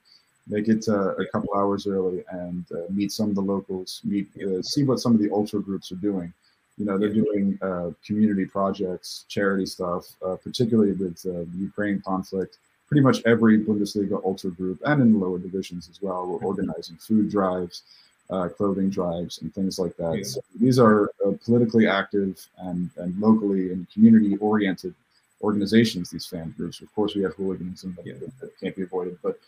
[0.49, 4.01] Make it uh, a couple hours early and uh, meet some of the locals.
[4.05, 6.33] Meet, uh, see what some of the ultra groups are doing.
[6.79, 12.01] You know, they're doing uh, community projects, charity stuff, uh, particularly with uh, the Ukraine
[12.01, 12.59] conflict.
[12.87, 16.97] Pretty much every Bundesliga ultra group and in the lower divisions as well, we're organizing
[16.97, 17.83] food drives,
[18.31, 20.25] uh, clothing drives, and things like that.
[20.25, 24.95] So these are uh, politically active and, and locally and community oriented
[25.43, 26.11] organizations.
[26.11, 26.81] These fan groups.
[26.81, 28.15] Of course, we have hooliganism that, Yeah.
[28.41, 29.39] that can't be avoided, but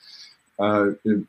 [0.58, 1.24] uh, it,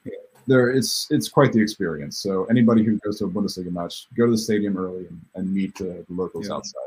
[0.47, 2.17] there it's it's quite the experience.
[2.17, 5.53] So anybody who goes to a Bundesliga match, go to the stadium early and, and
[5.53, 6.55] meet uh, the locals Yeah.
[6.55, 6.79] outside.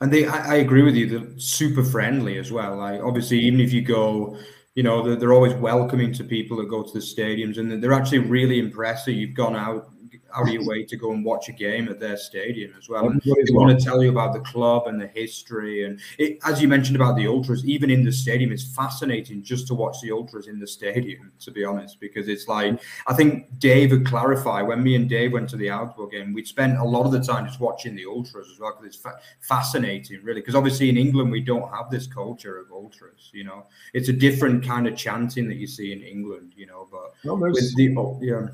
[0.00, 1.06] And they, I, I agree with you.
[1.06, 2.76] They're super friendly as well.
[2.78, 4.38] Like obviously, even if you go,
[4.74, 7.92] you know, they're, they're always welcoming to people that go to the stadiums, and they're
[7.92, 9.90] actually really impressed that you've gone out
[10.34, 13.08] out of your way to go and watch a game at their stadium as well.
[13.08, 16.60] And they want to tell you about the club and the history, and it, as
[16.60, 20.12] you mentioned about the ultras, even in the stadium, it's fascinating just to watch the
[20.12, 21.32] ultras in the stadium.
[21.40, 25.32] To be honest, because it's like I think Dave would clarify when me and Dave
[25.32, 28.06] went to the Augsburg game, we'd spent a lot of the time just watching the
[28.06, 30.40] ultras as well because it's fa- fascinating, really.
[30.40, 33.30] Because obviously in England we don't have this culture of ultras.
[33.32, 36.52] You know, it's a different kind of chanting that you see in England.
[36.56, 38.48] You know, but there's, with the oh, yeah,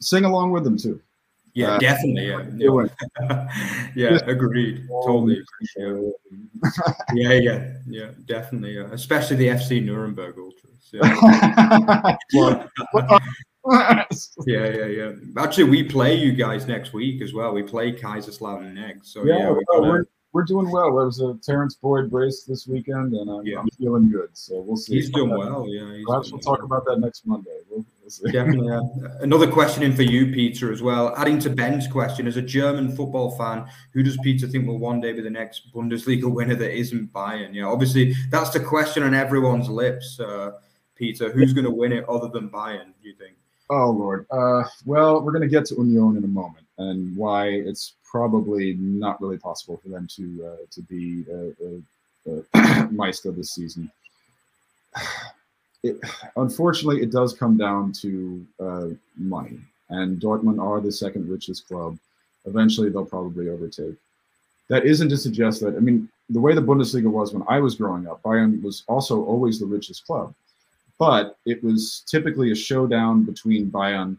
[0.00, 1.00] sing along with them too.
[1.54, 2.90] yeah, Uh, definitely, yeah, it.
[3.96, 5.42] yeah, agreed, totally.
[5.76, 7.32] Yeah.
[7.32, 8.88] yeah, yeah, definitely, yeah.
[8.92, 10.90] especially the FC Nuremberg ultras.
[10.92, 12.16] Yeah.
[14.46, 15.12] Yeah, yeah, yeah.
[15.36, 17.52] Actually, we play you guys next week as well.
[17.52, 19.12] We play Kaiserslautern next.
[19.12, 20.96] So yeah, yeah, we well, gotta, we're, we're doing well.
[20.96, 23.58] There was a Terrence Boyd brace this weekend, and I'm, Yeah.
[23.60, 24.30] I'm feeling good.
[24.32, 24.94] So we'll see.
[24.94, 25.66] he's doing well.
[25.68, 26.66] Yeah, Perhaps we'll talk well.
[26.66, 27.58] about that next Monday.
[27.68, 27.84] We'll.
[28.18, 28.68] Definitely.
[28.68, 28.80] Yeah.
[29.20, 31.14] Another question in for you, Peter, as well.
[31.16, 35.00] Adding to Ben's question, as a German football fan, who does Peter think will one
[35.00, 37.54] day be the next Bundesliga winner that isn't Bayern?
[37.54, 40.18] Yeah, obviously that's the question on everyone's lips.
[40.18, 40.52] Uh,
[40.96, 42.92] Peter, who's going to win it other than Bayern?
[43.02, 43.34] Do you think?
[43.70, 44.26] Oh Lord.
[44.30, 48.74] Uh, well, we're going to get to Union in a moment, and why it's probably
[48.74, 53.90] not really possible for them to uh, to be uh, uh, uh, Meister this season.
[55.82, 55.98] It,
[56.36, 61.98] unfortunately, it does come down to uh, money, and Dortmund are the second richest club.
[62.44, 63.94] Eventually, they'll probably overtake.
[64.68, 65.74] That isn't to suggest that.
[65.74, 69.24] I mean, the way the Bundesliga was when I was growing up, Bayern was also
[69.24, 70.34] always the richest club
[71.00, 74.18] but it was typically a showdown between Bayern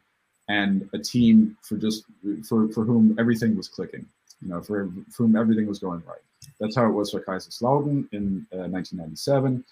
[0.49, 2.03] and a team for just
[2.43, 4.05] for for whom everything was clicking.
[4.41, 6.25] You know, for, for whom everything was going right.
[6.59, 9.63] That's how it was for Kaiserslautern in uh, 1997.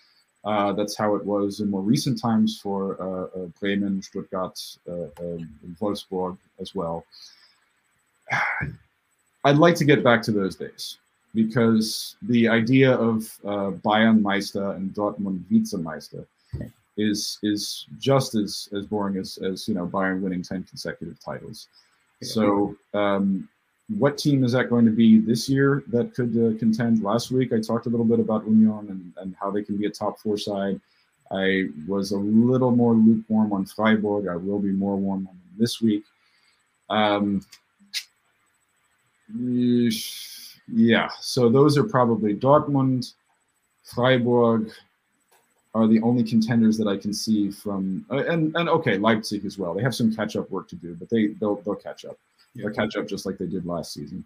[0.45, 5.07] Uh, that's how it was in more recent times for uh, uh Bremen, Stuttgart, uh,
[5.19, 5.49] um,
[5.81, 7.05] Wolfsburg as well.
[9.43, 10.97] I'd like to get back to those days
[11.35, 16.25] because the idea of uh, Bayern Meister and Dortmund Vizemeister
[16.97, 21.67] is is just as as boring as as you know Bayern winning ten consecutive titles.
[22.21, 22.27] Yeah.
[22.27, 23.47] So um,
[23.97, 27.03] what team is that going to be this year that could uh, contend?
[27.03, 29.87] Last week, I talked a little bit about Union and, and how they can be
[29.87, 30.79] a top four side.
[31.31, 34.27] I was a little more lukewarm on Freiburg.
[34.27, 36.03] I will be more warm on them this week.
[36.89, 37.45] Um,
[40.67, 43.13] yeah, so those are probably Dortmund,
[43.83, 44.71] Freiburg
[45.75, 49.57] are the only contenders that I can see from, uh, and and okay, Leipzig as
[49.57, 49.73] well.
[49.73, 52.17] They have some catch up work to do, but they they'll they'll catch up.
[52.55, 54.25] They'll catch up just like they did last season.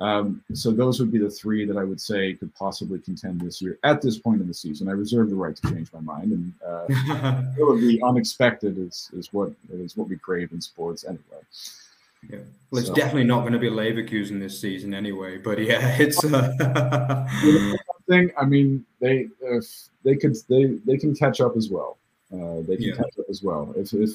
[0.00, 3.62] Um, so those would be the three that I would say could possibly contend this
[3.62, 4.88] year at this point in the season.
[4.88, 6.86] I reserve the right to change my mind, and uh,
[7.58, 11.22] it would be unexpected is is what is what we crave in sports anyway.
[12.28, 12.38] Yeah.
[12.70, 12.94] Well, it's so.
[12.94, 15.38] definitely not going to be Leverkusen this season anyway.
[15.38, 16.24] But yeah, it's.
[16.24, 17.26] Uh...
[18.08, 18.30] thing.
[18.38, 21.98] I mean, they if they could they they can catch up as well.
[22.34, 22.96] Uh, they can yeah.
[22.96, 23.72] catch up as well.
[23.76, 24.10] If, if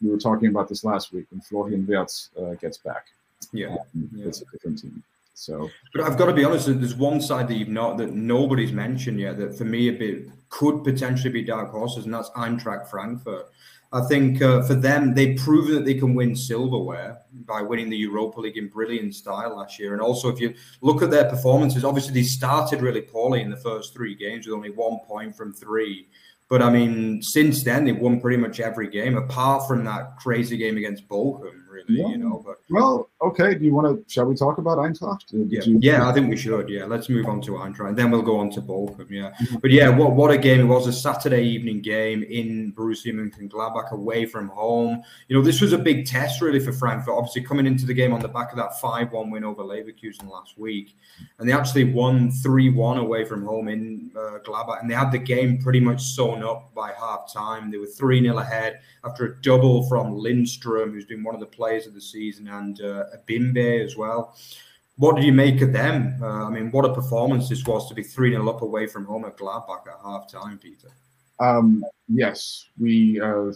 [0.00, 3.06] we were talking about this last week when Florian Wirtz uh, gets back,
[3.52, 3.74] yeah.
[3.74, 4.26] Um, yeah.
[4.26, 5.02] it's a different team.
[5.34, 6.66] So, but I've got to be honest.
[6.66, 10.28] There's one side that you've not that nobody's mentioned yet that for me a bit
[10.48, 13.46] could potentially be dark horses, and that's Eintracht Frankfurt.
[13.92, 17.96] I think uh, for them, they've proven that they can win silverware by winning the
[17.96, 19.92] Europa League in brilliant style last year.
[19.92, 23.56] And also, if you look at their performances, obviously they started really poorly in the
[23.56, 26.08] first three games with only one point from three.
[26.54, 30.56] But I mean, since then they've won pretty much every game, apart from that crazy
[30.56, 32.08] game against Bochum really, yeah.
[32.08, 32.42] you know.
[32.44, 33.54] But well, okay.
[33.54, 34.12] Do you want to?
[34.12, 35.24] Shall we talk about Eintracht?
[35.32, 36.68] yeah, you, yeah, I think we should.
[36.68, 39.10] Yeah, let's move on to Eintracht, and then we'll go on to Bochum.
[39.10, 39.56] Yeah, mm-hmm.
[39.56, 40.86] but yeah, what what a game it was!
[40.86, 45.02] A Saturday evening game in Borussia Mönchengladbach, away from home.
[45.28, 47.14] You know, this was a big test really for Frankfurt.
[47.14, 50.58] Obviously, coming into the game on the back of that five-one win over Leverkusen last
[50.58, 50.96] week,
[51.38, 55.18] and they actually won three-one away from home in uh, Gladbach, and they had the
[55.18, 57.70] game pretty much sewn up by half time.
[57.70, 61.46] They were three 0 ahead after a double from Lindstrom, who's been one of the
[61.46, 64.36] players of the season, and uh, Bimbe as well.
[64.96, 66.16] What did you make of them?
[66.22, 69.04] Uh, I mean, what a performance this was to be 3 0 up away from
[69.04, 70.88] home at Gladbach at half time, Peter.
[71.40, 73.52] Um, yes, we uh,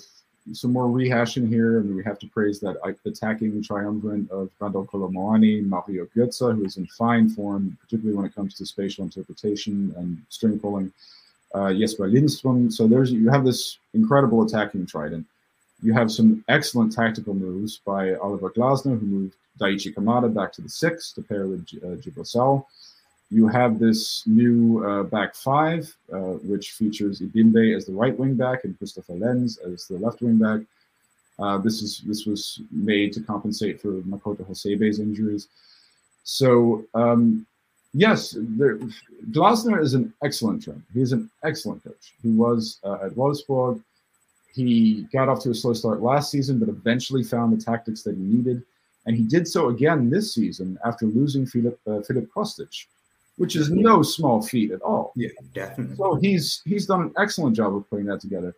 [0.52, 5.08] some more rehashing here, and we have to praise that attacking triumvirate of Randal Kolo
[5.08, 9.92] Muani, Mario Götze, who is in fine form, particularly when it comes to spatial interpretation
[9.96, 10.92] and string pulling.
[11.54, 12.70] Uh, Jesper Lindstrom.
[12.70, 15.26] So there's you have this incredible attacking trident.
[15.82, 20.62] You have some excellent tactical moves by Oliver Glasner, who moved Daichi Kamada back to
[20.62, 21.96] the six to pair with uh,
[23.30, 28.34] You have this new uh, back five, uh, which features Ebimbe as the right wing
[28.34, 30.60] back and Christopher Lenz as the left wing back.
[31.38, 35.48] Uh, this is this was made to compensate for Makoto Hasebe's injuries.
[36.24, 37.46] So um,
[37.92, 38.78] yes, there,
[39.30, 40.82] Glasner is an excellent trainer.
[40.94, 42.14] He's an excellent coach.
[42.22, 43.82] He was uh, at Wolfsburg.
[44.52, 48.16] He got off to a slow start last season, but eventually found the tactics that
[48.16, 48.62] he needed.
[49.06, 52.86] And he did so again this season after losing Philip uh, Philip Kostic,
[53.36, 55.12] which is no small feat at all.
[55.16, 55.96] Yeah, definitely.
[55.96, 58.54] So he's he's done an excellent job of putting that together.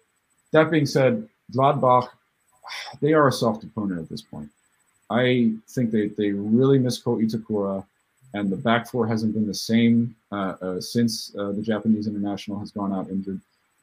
[0.52, 2.08] That being said, Gladbach,
[3.00, 4.48] they are a soft opponent at this point.
[5.10, 7.84] I think they, they really miss Ko Itakura,
[8.34, 12.58] and the back four hasn't been the same uh, uh, since uh, the Japanese international
[12.58, 13.40] has gone out injured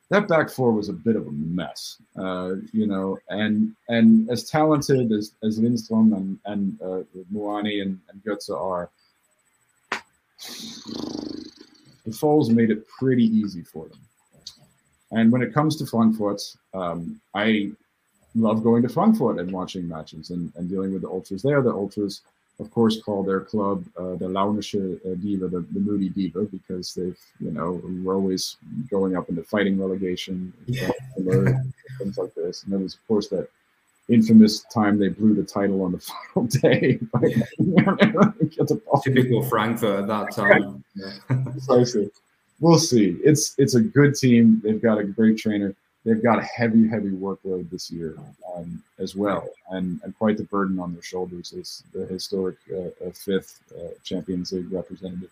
[0.10, 4.50] that back four was a bit of a mess, uh, you know, and and as
[4.50, 8.90] talented as, as Lindstrom and and uh, Muani and, and Götze are,
[12.06, 14.00] the Foles made it pretty easy for them.
[15.12, 16.42] And when it comes to Frankfurt,
[16.74, 17.72] um, I
[18.36, 21.62] love going to Frankfurt and watching matches and, and dealing with the ultras there.
[21.62, 22.22] The ultras
[22.60, 26.94] of course, call their club uh, the Launische uh, Diva, the, the Moody Diva, because
[26.96, 28.58] they've, you know, were always
[28.90, 30.90] going up into fighting relegation, yeah.
[32.00, 32.64] things like this.
[32.64, 33.48] And then there's, of course, that
[34.10, 36.00] infamous time they blew the title on the
[36.34, 37.00] final day.
[39.04, 40.84] Typical Frankfurt at that time.
[41.52, 42.10] Precisely.
[42.60, 43.18] We'll see.
[43.24, 44.62] It's it's a good team.
[44.64, 45.76] They've got a great trainer
[46.08, 48.16] they've got a heavy, heavy workload this year
[48.56, 53.06] um, as well, and, and quite the burden on their shoulders as the historic uh,
[53.06, 55.30] uh, fifth uh, Champions League representative.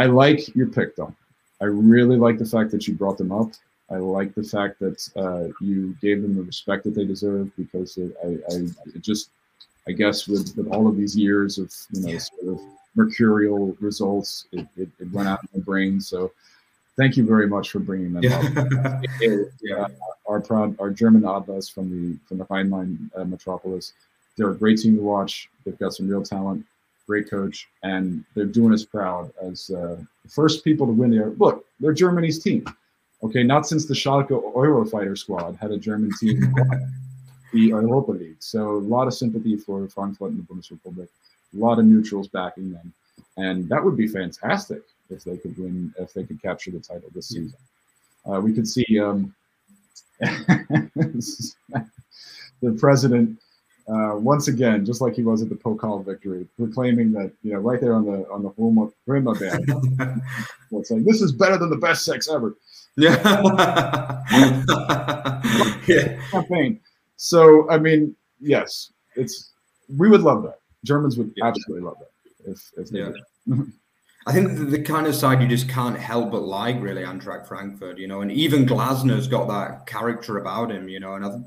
[0.00, 1.14] I like your pick, though.
[1.60, 3.52] I really like the fact that you brought them up.
[3.88, 7.96] I like the fact that uh, you gave them the respect that they deserve because
[7.98, 9.30] it, I, I it just,
[9.86, 12.18] I guess, with, with all of these years of you know yeah.
[12.18, 12.60] sort of
[12.96, 16.00] mercurial results, it, it, it, went out in my brain.
[16.00, 16.32] So,
[16.96, 18.38] thank you very much for bringing them yeah.
[18.38, 19.02] up.
[19.62, 19.86] yeah.
[20.26, 23.92] Our proud, our German Adlers from the from the Rhineline uh, metropolis,
[24.36, 25.48] they're a great team to watch.
[25.64, 26.64] They've got some real talent,
[27.06, 31.34] great coach, and they're doing us proud as uh, the first people to win the
[31.38, 31.64] look.
[31.80, 32.64] They're Germany's team.
[33.22, 36.52] Okay, not since the Schalke Eurofighter squad had a German team
[37.52, 38.36] the Europa League.
[38.40, 41.08] So a lot of sympathy for Frankfurt and the Bundesrepublik.
[41.54, 42.92] A lot of neutrals backing them,
[43.36, 47.08] and that would be fantastic if they could win, if they could capture the title
[47.14, 47.58] this season.
[48.24, 49.34] Uh, we could see um,
[50.20, 51.82] the
[52.78, 53.38] president
[53.88, 57.58] uh, once again, just like he was at the Pokal victory, proclaiming that you know
[57.58, 58.52] right there on the on the
[59.06, 60.22] Roma band,
[60.72, 62.56] it's like this is better than the best sex ever.
[62.96, 64.22] Yeah.
[65.88, 66.20] yeah.
[66.30, 66.80] Campaign.
[67.16, 69.50] So I mean, yes, it's
[69.98, 70.60] we would love that.
[70.84, 71.46] Germans would yeah.
[71.46, 73.10] absolutely love that if if they yeah.
[74.24, 77.98] I think the kind of side you just can't help but like, really, Eintracht Frankfurt,
[77.98, 81.40] you know, and even Glasner's got that character about him, you know, and I,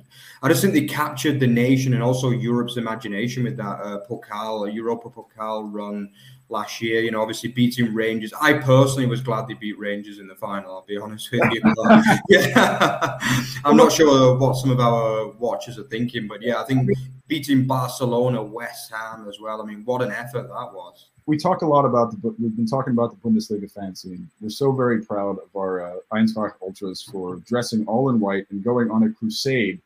[0.43, 4.73] I just think they captured the nation and also Europe's imagination with that uh, Pokal,
[4.73, 6.11] Europa Pokal run
[6.49, 7.01] last year.
[7.01, 8.33] You know, obviously beating Rangers.
[8.39, 10.71] I personally was glad they beat Rangers in the final.
[10.73, 11.61] I'll be honest with you.
[12.29, 13.17] yeah,
[13.65, 16.89] I'm not sure what some of our watchers are thinking, but yeah, I think
[17.27, 19.61] beating Barcelona, West Ham as well.
[19.61, 21.09] I mean, what an effort that was.
[21.27, 22.35] We talk a lot about the.
[22.39, 24.29] We've been talking about the Bundesliga fan scene.
[24.41, 28.63] We're so very proud of our uh, Eintracht ultras for dressing all in white and
[28.63, 29.81] going on a crusade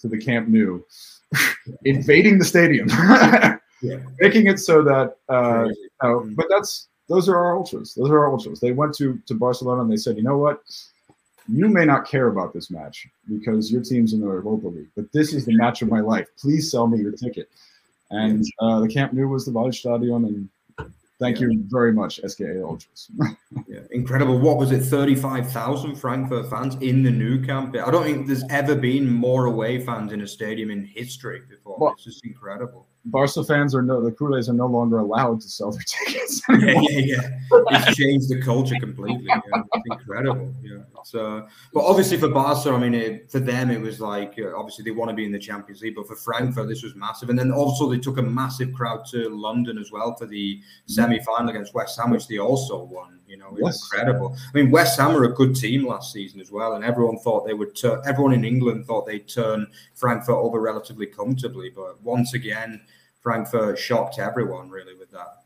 [0.00, 0.82] to the Camp Nou,
[1.84, 2.88] invading the stadium.
[3.82, 3.98] yeah.
[4.20, 6.34] making it so that uh, you know, mm-hmm.
[6.34, 7.94] but that's those are our ultras.
[7.94, 8.60] Those are our ultras.
[8.60, 10.62] They went to to Barcelona and they said, you know what,
[11.48, 15.12] you may not care about this match because your team's in the Europa League, but
[15.12, 16.28] this is the match of my life.
[16.38, 17.48] Please sell me your ticket.
[18.10, 20.48] And uh, the Camp Nou was the Waldstadion, and
[21.20, 21.48] Thank yeah.
[21.48, 23.08] you very much, SKA Ultras.
[23.68, 24.38] yeah, incredible.
[24.38, 24.80] What was it?
[24.80, 27.76] 35,000 Frankfurt fans in the Nou Camp.
[27.76, 31.78] I don't think there's ever been more away fans in a stadium in history before.
[31.78, 32.88] Well, it's just incredible.
[33.06, 36.42] Barca fans are no the Culés are no longer allowed to sell their tickets.
[36.48, 37.30] yeah, yeah, yeah.
[37.50, 39.26] It's changed the culture completely.
[39.26, 39.40] Yeah.
[39.74, 40.52] It's incredible.
[40.62, 40.78] Yeah.
[41.06, 44.84] So, but obviously for Barca, I mean, it, for them it was like uh, obviously
[44.84, 47.30] they want to be in the Champions League, but for Frankfurt this was massive.
[47.30, 51.50] And then also they took a massive crowd to London as well for the semi-final
[51.50, 53.20] against West Ham, which they also won.
[53.26, 53.82] You know, yes.
[53.82, 54.36] incredible.
[54.36, 57.46] I mean, West Ham were a good team last season as well, and everyone thought
[57.46, 57.74] they would.
[57.74, 62.80] Turn, everyone in England thought they'd turn Frankfurt over relatively comfortably, but once again
[63.22, 65.43] Frankfurt shocked everyone really with that.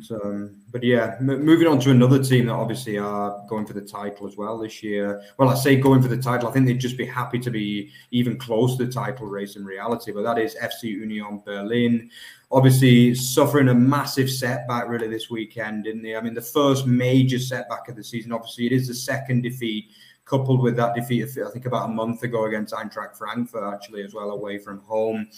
[0.00, 3.80] So, but yeah, m- moving on to another team that obviously are going for the
[3.80, 5.20] title as well this year.
[5.38, 7.90] Well, I say going for the title, I think they'd just be happy to be
[8.12, 10.12] even close to the title race in reality.
[10.12, 12.10] But that is FC Union Berlin.
[12.52, 16.14] Obviously, suffering a massive setback really this weekend, didn't they?
[16.14, 18.30] I mean, the first major setback of the season.
[18.30, 19.86] Obviously, it is the second defeat
[20.24, 24.14] coupled with that defeat, I think about a month ago against Eintracht Frankfurt, actually, as
[24.14, 25.28] well, away from home.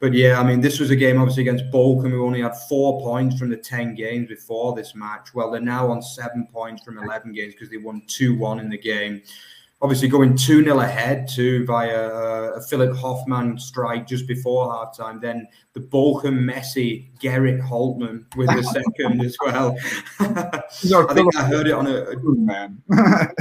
[0.00, 3.02] But yeah, I mean, this was a game obviously against Bochum, who only had four
[3.02, 5.34] points from the 10 games before this match.
[5.34, 8.70] Well, they're now on seven points from 11 games because they won 2 1 in
[8.70, 9.20] the game.
[9.82, 15.20] Obviously, going 2 0 ahead too via uh, a Philipp Hofmann strike just before halftime.
[15.20, 19.76] Then the Bochum Messi, Gerrit Holtman with the second as well.
[20.20, 22.82] I think I heard it on a, a man.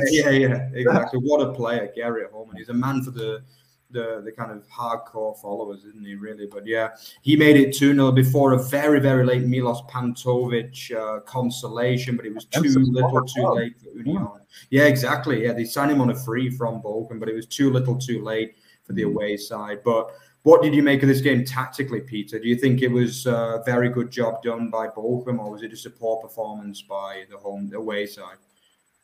[0.07, 1.19] yeah, yeah, exactly.
[1.21, 2.57] What a player, Gerrit Holtman.
[2.57, 3.43] He's a man for the
[3.91, 6.15] the the kind of hardcore followers, isn't he?
[6.15, 6.89] Really, but yeah,
[7.21, 12.25] he made it two 0 before a very very late Milos Pantovic uh, consolation, but
[12.25, 14.27] it was too little, too late for Union.
[14.69, 14.83] Yeah.
[14.83, 15.43] yeah, exactly.
[15.43, 18.23] Yeah, they signed him on a free from Bochum, but it was too little, too
[18.23, 19.07] late for the mm.
[19.07, 19.79] away side.
[19.83, 20.11] But
[20.43, 22.39] what did you make of this game tactically, Peter?
[22.39, 25.69] Do you think it was a very good job done by Bochum, or was it
[25.69, 28.37] just a poor performance by the home the away side?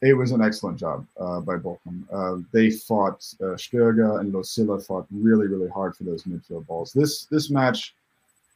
[0.01, 2.03] It was an excellent job uh, by Bochum.
[2.11, 6.91] Uh, they fought uh, Stöger and Losilla fought really, really hard for those midfield balls.
[6.91, 7.95] This this match,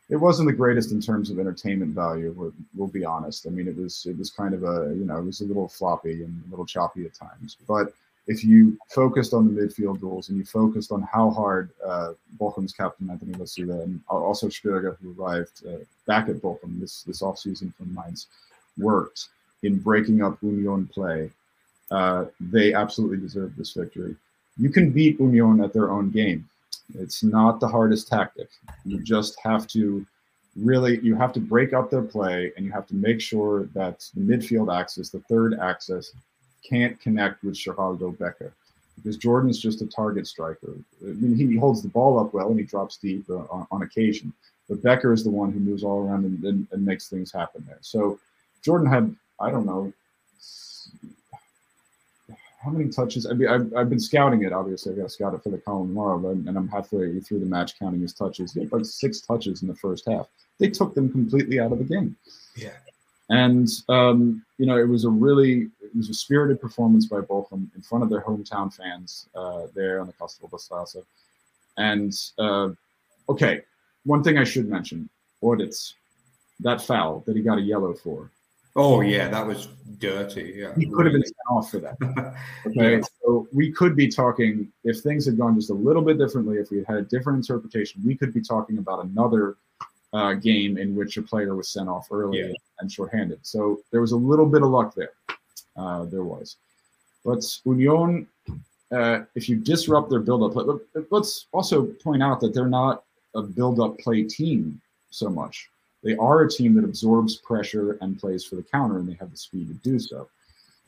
[0.10, 2.34] it wasn't the greatest in terms of entertainment value.
[2.38, 3.48] We'll, we'll, be honest.
[3.48, 5.68] I mean, it was it was kind of a you know it was a little
[5.68, 7.56] floppy and a little choppy at times.
[7.68, 7.94] But
[8.28, 12.74] if you focused on the midfield goals and you focused on how hard uh, Bochum's
[12.74, 17.74] captain Anthony Losilla and also Stöger, who arrived uh, back at Bochum this this offseason
[17.76, 18.28] from Mainz,
[18.78, 19.30] worked
[19.64, 21.32] in breaking up Union play.
[21.92, 24.16] Uh, they absolutely deserve this victory.
[24.58, 26.48] You can beat Union at their own game.
[26.96, 28.50] It's not the hardest tactic.
[28.86, 30.06] You just have to
[30.56, 34.10] really you have to break up their play and you have to make sure that
[34.16, 36.14] the midfield axis, the third axis,
[36.68, 38.54] can't connect with Sheraldo Becker.
[38.98, 40.74] because Jordan is just a target striker.
[41.02, 43.82] I mean, he holds the ball up well and he drops deep uh, on, on,
[43.84, 44.34] occasion,
[44.68, 47.64] but Becker is the one who moves all around and, and, and makes things happen
[47.68, 47.80] there.
[47.82, 48.20] So
[48.62, 49.94] Jordan had, I don't know,
[52.62, 53.26] how many touches?
[53.26, 54.52] I mean, I've, I've been scouting it.
[54.52, 57.40] Obviously, I got to scout it for the column tomorrow, but, and I'm halfway through
[57.40, 58.54] the match counting his touches.
[58.54, 60.28] He had like six touches in the first half.
[60.60, 62.18] They took them completely out of the game.
[62.58, 62.74] Yeah.
[63.30, 67.68] And um, you know, it was a really it was a spirited performance by Bochum
[67.76, 71.04] in front of their hometown fans uh, there on the Castroper Straße.
[71.78, 72.70] And uh,
[73.32, 73.62] okay,
[74.04, 75.10] one thing I should mention:
[75.42, 75.94] Ordets,
[76.60, 78.32] that foul that he got a yellow for.
[78.76, 79.68] Oh yeah, that was
[79.98, 80.54] dirty.
[80.58, 81.98] Yeah, he could have been sent off for that.
[82.68, 83.02] Okay, yeah.
[83.24, 86.58] so we could be talking if things had gone just a little bit differently.
[86.58, 89.56] If we had a different interpretation, we could be talking about another
[90.14, 92.54] uh, game in which a player was sent off early yeah.
[92.80, 93.40] and shorthanded.
[93.44, 95.14] So there was a little bit of luck there.
[95.76, 96.58] Uh, there was.
[97.24, 98.28] But Union,
[98.92, 103.04] uh, if you disrupt their build-up play, let's also point out that they're not
[103.36, 105.70] a build-up play team so much.
[106.04, 109.32] They are a team that absorbs pressure and plays for the counter, and they have
[109.32, 110.30] the speed to do so.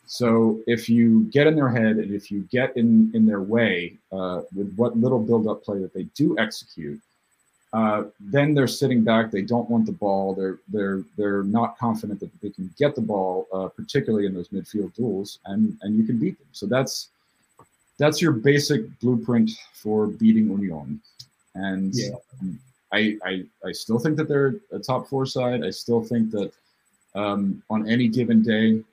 [0.07, 3.97] So if you get in their head and if you get in in their way
[4.12, 6.99] uh, with what little build-up play that they do execute,
[7.74, 9.32] uh, then they're sitting back.
[9.32, 10.34] They don't want the ball.
[10.34, 14.49] They're they're they're not confident that they can get the ball, uh, particularly in those
[14.49, 16.47] midfield duels, and and you can beat them.
[16.51, 17.09] So that's
[17.97, 20.99] that's your basic blueprint for beating Union.
[21.55, 22.16] And yeah.
[22.92, 25.64] I, I I still think that they're a top four side.
[25.64, 26.52] I still think that
[27.16, 28.84] um, on any given day,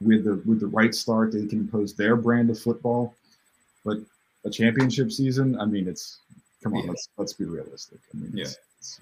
[0.00, 3.14] with the with the right start, they can impose their brand of football.
[3.84, 3.98] But
[4.44, 6.18] a championship season, I mean, it's
[6.62, 6.90] come on, yeah.
[6.90, 7.98] let's let's be realistic.
[8.12, 8.44] I mean, yeah.
[8.44, 9.00] It's, it's,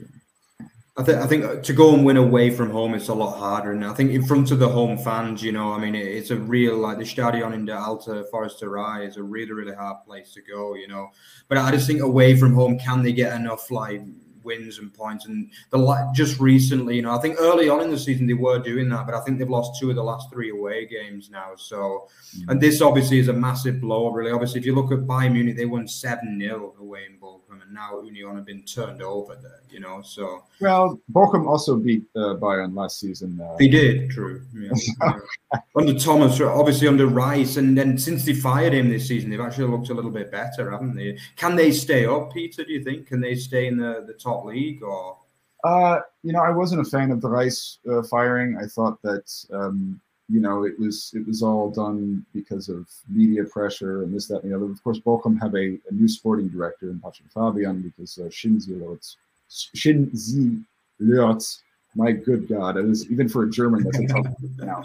[0.97, 3.73] I think I think to go and win away from home it's a lot harder,
[3.73, 6.31] and I think in front of the home fans, you know, I mean, it, it's
[6.31, 10.35] a real like the Stadion in the Alten Försterei is a really really hard place
[10.35, 11.11] to go, you know.
[11.49, 14.03] But I just think away from home, can they get enough like
[14.45, 15.27] wins and points.
[15.27, 18.35] And the like just recently, you know, I think early on in the season they
[18.35, 21.31] were doing that, but I think they've lost two of the last three away games
[21.31, 21.53] now.
[21.57, 22.51] So, mm-hmm.
[22.51, 24.11] and this obviously is a massive blow.
[24.11, 27.19] Really, obviously, if you look at Bayern Munich, they won seven 0 away in
[27.51, 29.61] Bochum, and now Union have been turned over there.
[29.71, 33.41] You know, so well, Bochum also beat uh, Bayern last season.
[33.41, 34.43] Uh, they did, true.
[34.55, 34.71] Yeah.
[35.77, 39.69] under Thomas, obviously under Reis, and then since they fired him this season, they've actually
[39.69, 41.19] looked a little bit better, haven't they?
[41.37, 42.65] Can they stay up, Peter?
[42.65, 43.07] Do you think?
[43.07, 44.45] Can they stay in the the top?
[44.45, 45.19] league or?
[45.63, 48.57] Uh, you know, I wasn't a fan of the Reis uh, firing.
[48.57, 53.45] I thought that um, you know it was it was all done because of media
[53.45, 54.71] pressure and this, that, and the other.
[54.71, 59.17] Of course, Bochum have a, a new sporting director in Patrick Fabian because uh, Schindzielorz,
[59.51, 60.63] Shinzi
[61.01, 61.61] Lotz,
[61.95, 64.27] my good God, it is even for a German that's a tough
[64.59, 64.85] now.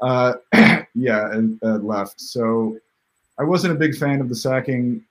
[0.00, 0.34] Uh,
[0.94, 2.20] yeah, and uh, left.
[2.20, 2.78] So
[3.38, 5.04] I wasn't a big fan of the sacking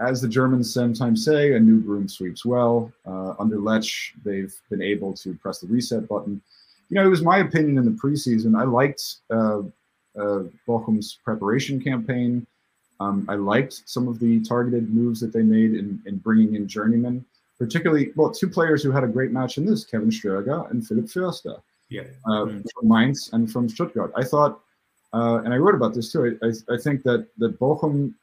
[0.00, 2.92] as the Germans sometimes say, a new broom sweeps well.
[3.06, 6.40] Uh, under Letsch, they've been able to press the reset button.
[6.88, 8.58] You know, it was my opinion in the preseason.
[8.58, 9.60] I liked uh,
[10.18, 12.46] uh, Bochum's preparation campaign.
[13.00, 16.66] Um, I liked some of the targeted moves that they made in, in bringing in
[16.66, 17.24] journeymen,
[17.58, 21.06] particularly, well, two players who had a great match in this, Kevin Stöger and Philipp
[21.06, 21.60] Förster.
[21.88, 22.04] Yeah.
[22.26, 22.60] mm-hmm.
[22.74, 24.12] From Mainz and from Stuttgart.
[24.16, 24.60] I thought,
[25.12, 28.14] uh, and I wrote about this too, I, I, I think that, that Bochum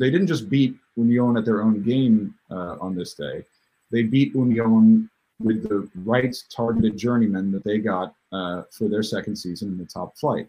[0.00, 3.44] they didn't just beat Union at their own game uh, on this day.
[3.92, 5.10] They beat Union
[5.40, 9.86] with the right targeted journeyman that they got uh, for their second season in the
[9.86, 10.48] top flight.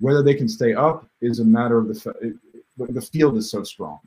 [0.00, 2.38] Whether they can stay up is a matter of the
[2.78, 4.00] the field is so strong.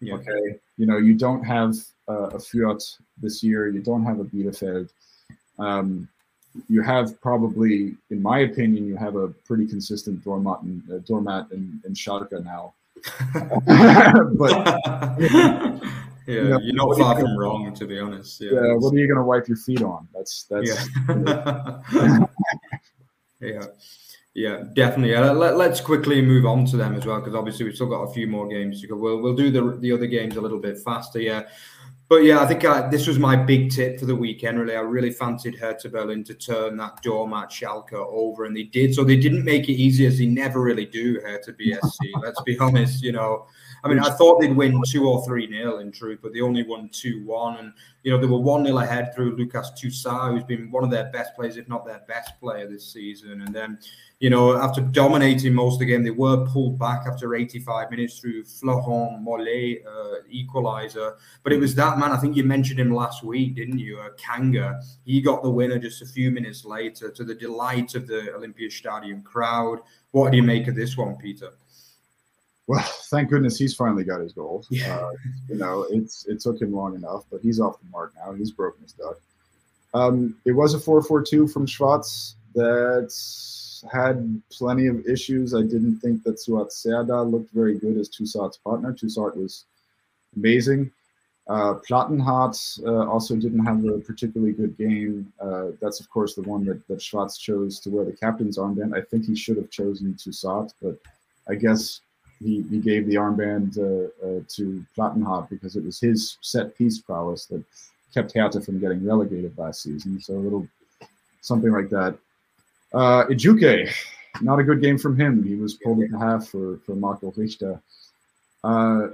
[0.00, 0.14] Yeah.
[0.14, 1.76] Okay, you know you don't have
[2.08, 3.68] uh, a Fürth this year.
[3.68, 4.88] You don't have a Bielefeld.
[5.58, 6.08] Um,
[6.68, 11.50] you have probably, in my opinion, you have a pretty consistent doormat and uh, doormat
[11.52, 12.74] in, in Schalke now.
[14.38, 15.82] but
[16.28, 18.40] yeah, you know, you're not far from wrong, to be honest.
[18.40, 20.06] Yeah, yeah what are you going to wipe your feet on?
[20.14, 20.88] That's that's.
[21.08, 22.26] Yeah.
[23.40, 23.62] yeah.
[24.34, 25.16] Yeah, definitely.
[25.16, 28.02] Uh, let, us quickly move on to them as well, because obviously we've still got
[28.02, 28.94] a few more games to go.
[28.94, 31.18] We'll we'll do the the other games a little bit faster.
[31.20, 31.42] Yeah,
[32.08, 34.60] but yeah, I think I, this was my big tip for the weekend.
[34.60, 38.94] Really, I really fancied Hertha Berlin to turn that doormat Schalke over, and they did.
[38.94, 41.20] So they didn't make it easy, as they never really do.
[41.20, 41.98] Hertha BSC.
[42.22, 43.02] Let's be honest.
[43.02, 43.46] You know,
[43.84, 46.62] I mean, I thought they'd win two or three nil in truth, but they only
[46.62, 47.72] won two one, and
[48.02, 51.10] you know they were one nil ahead through Lucas Tousart, who's been one of their
[51.12, 53.78] best players, if not their best player this season, and then
[54.20, 58.18] you know, after dominating most of the game, they were pulled back after 85 minutes
[58.18, 61.14] through Florent Mollet, uh, equaliser.
[61.44, 64.00] But it was that man, I think you mentioned him last week, didn't you?
[64.00, 64.80] Uh, Kanga.
[65.04, 68.70] He got the winner just a few minutes later to the delight of the Olympia
[68.70, 69.78] Stadium crowd.
[70.10, 71.52] What do you make of this one, Peter?
[72.68, 74.64] Well, thank goodness he's finally got his goal.
[74.70, 74.96] Yeah.
[74.96, 75.10] Uh,
[75.48, 78.32] you know, it's it took him long enough, but he's off the mark now.
[78.32, 79.16] He's broken his duck.
[79.94, 83.12] Um, it was a 4-4-2 from Schwarz that
[83.90, 85.54] had plenty of issues.
[85.54, 88.92] I didn't think that Suat Serdar looked very good as Tousart's partner.
[88.92, 89.64] Tousart was
[90.36, 90.90] amazing.
[91.48, 95.32] Uh, Plattenhardt uh, also didn't have a particularly good game.
[95.40, 98.94] Uh, that's, of course, the one that, that Schwarz chose to wear the captain's armband.
[98.94, 100.98] I think he should have chosen Tousart, but
[101.48, 102.02] I guess
[102.42, 106.98] he, he gave the armband uh, uh, to Plattenhardt because it was his set piece
[106.98, 107.62] prowess that
[108.14, 110.20] kept Hertha from getting relegated last season.
[110.20, 110.68] So a little
[111.40, 112.16] something like that.
[112.92, 113.92] Uh, Ejuke,
[114.40, 115.42] not a good game from him.
[115.42, 117.80] He was pulled at the half for, for Marco Richter.
[118.64, 119.08] Uh,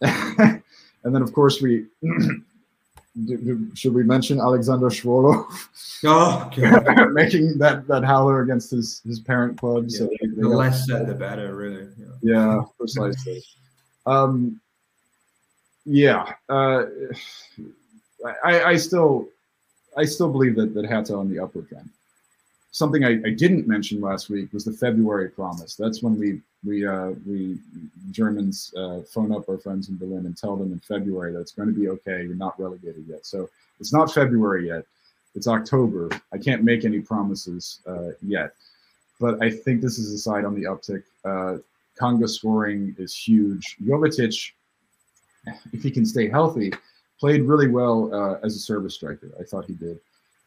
[0.00, 0.62] and
[1.04, 2.42] then, of course, we do,
[3.16, 5.44] do, should we mention Alexander Schwolow
[6.04, 6.50] oh,
[7.12, 9.84] making that, that howler against his, his parent club.
[9.88, 9.98] Yeah.
[9.98, 11.86] So they, they the less said, the better, really.
[12.22, 12.62] Yeah.
[12.78, 13.42] precisely.
[14.06, 14.60] Um,
[15.86, 16.84] yeah, uh,
[18.44, 19.28] I, I still,
[19.96, 21.88] I still believe that that hats are on the upward trend.
[22.72, 25.74] Something I, I didn't mention last week was the February promise.
[25.74, 27.58] That's when we we uh, we
[28.10, 31.52] Germans uh, phone up our friends in Berlin and tell them in February that it's
[31.52, 32.22] going to be okay.
[32.22, 33.26] You're not relegated yet.
[33.26, 33.48] So
[33.80, 34.84] it's not February yet.
[35.34, 36.10] It's October.
[36.32, 38.52] I can't make any promises uh, yet,
[39.20, 41.02] but I think this is a side on the uptick.
[42.00, 43.76] Uh, Kanga scoring is huge.
[43.82, 44.52] Jovetic,
[45.72, 46.72] if he can stay healthy,
[47.18, 49.30] played really well uh, as a service striker.
[49.38, 49.98] I thought he did.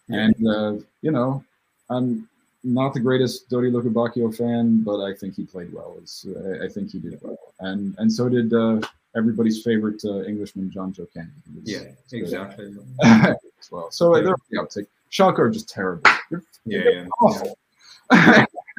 [0.10, 1.44] And, uh, you know,
[1.90, 2.28] I'm
[2.64, 5.96] not the greatest Dodi Lukebakio fan, but I think he played well.
[6.02, 7.38] It's, uh, I think he did well.
[7.60, 8.82] And and so did uh,
[9.16, 11.30] everybody's favorite uh, Englishman, Jonjoe Kenny.
[11.64, 12.74] Yeah, exactly.
[13.04, 13.38] as
[13.72, 13.92] well.
[13.92, 14.88] So uh, they're the uptick.
[15.12, 16.10] Schalke are just terrible.
[16.30, 16.90] They're Yeah, yeah.
[16.92, 17.08] yeah.
[17.22, 17.58] awful.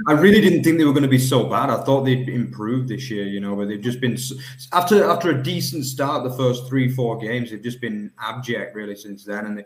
[0.09, 1.71] I really didn't think they were going to be so bad.
[1.71, 4.19] I thought they'd improved this year, you know, but they've just been
[4.73, 7.51] after after a decent start the first three four games.
[7.51, 9.47] They've just been abject really since then.
[9.47, 9.65] And they,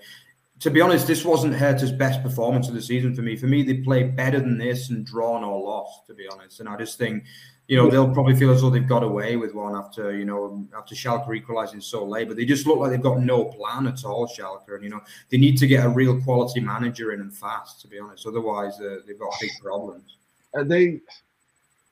[0.60, 3.36] to be honest, this wasn't Hertha's best performance of the season for me.
[3.36, 6.06] For me, they played better than this and drawn or lost.
[6.08, 7.24] To be honest, and I just think.
[7.68, 10.66] You know they'll probably feel as though they've got away with one after you know
[10.74, 14.04] after Schalke equalising so late, but they just look like they've got no plan at
[14.06, 14.74] all, Schalke.
[14.74, 17.82] And you know they need to get a real quality manager in and fast.
[17.82, 20.16] To be honest, otherwise uh, they've got big problems.
[20.56, 21.00] uh, they,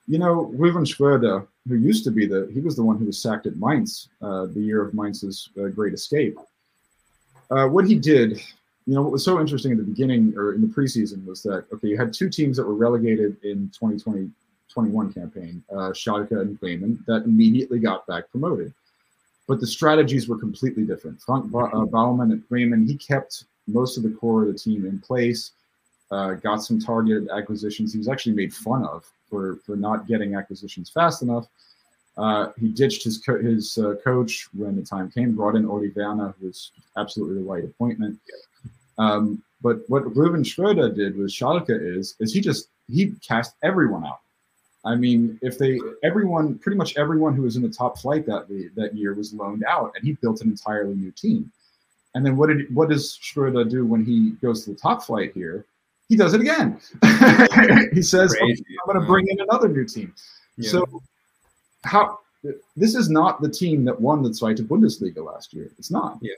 [0.07, 3.21] you know, Rouven Schröder, who used to be the, he was the one who was
[3.21, 6.37] sacked at Mainz uh, the year of Mainz's uh, great escape.
[7.51, 8.41] Uh, what he did,
[8.85, 11.65] you know, what was so interesting in the beginning or in the preseason was that,
[11.73, 14.29] okay, you had two teams that were relegated in 2020
[14.77, 18.71] 21 campaign, uh, Schalke and Bremen, that immediately got back promoted.
[19.47, 21.19] But the strategies were completely different.
[21.19, 24.85] Frank ba- uh, Baumann at Bremen, he kept most of the core of the team
[24.85, 25.53] in place
[26.11, 27.91] uh, got some targeted acquisitions.
[27.91, 31.47] He was actually made fun of for for not getting acquisitions fast enough.
[32.17, 35.35] Uh, he ditched his co- his uh, coach when the time came.
[35.35, 38.19] Brought in Ole Werner, who was absolutely the right appointment.
[38.97, 44.05] Um, but what Rouven Schröder did with Schalke is is he just he cast everyone
[44.05, 44.19] out.
[44.87, 48.47] I mean, if they everyone pretty much everyone who was in the top flight that
[48.75, 51.51] that year was loaned out, and he built an entirely new team.
[52.15, 55.33] And then what did what does Schröder do when he goes to the top flight
[55.33, 55.65] here?
[56.07, 56.79] He does it again.
[57.93, 60.15] he says, "Okay, "I'm going to bring in another new team."
[60.55, 60.71] Yeah.
[60.71, 61.03] So,
[61.83, 62.19] how
[62.77, 65.69] this is not the team that won the Zweite Bundesliga last year.
[65.77, 66.17] It's not.
[66.21, 66.33] Yeah.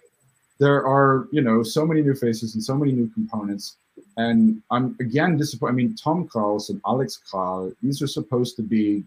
[0.59, 3.77] There are you know so many new faces and so many new components,
[4.17, 5.73] and I'm again disappointed.
[5.73, 9.03] I mean, Tom Kraus and Alex Kral, these are supposed to be,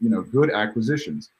[0.00, 1.30] you know, good acquisitions.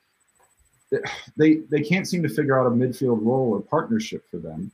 [1.37, 4.71] They they can't seem to figure out a midfield role or partnership for them.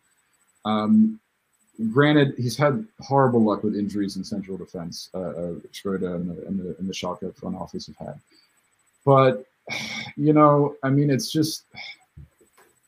[0.65, 1.19] Um,
[1.91, 5.09] granted, he's had horrible luck with injuries in central defense.
[5.15, 8.21] Uh, uh, Schroeder and the, and the and the Schalke front office have had,
[9.05, 9.47] but
[10.17, 11.65] you know, I mean, it's just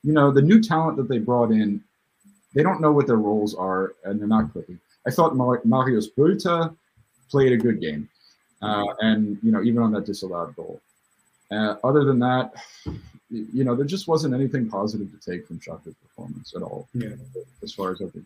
[0.02, 1.82] you know the new talent that they brought in,
[2.55, 4.78] they don't know what their roles are, and they're not clicking.
[5.07, 6.74] I thought Marius Bülter
[7.30, 8.09] played a good game,
[8.62, 10.80] uh, and you know, even on that disallowed goal.
[11.50, 12.52] Uh, other than that,
[13.30, 17.11] you know, there just wasn't anything positive to take from Schalke's performance at all, Yeah.
[17.62, 18.24] as far as I think.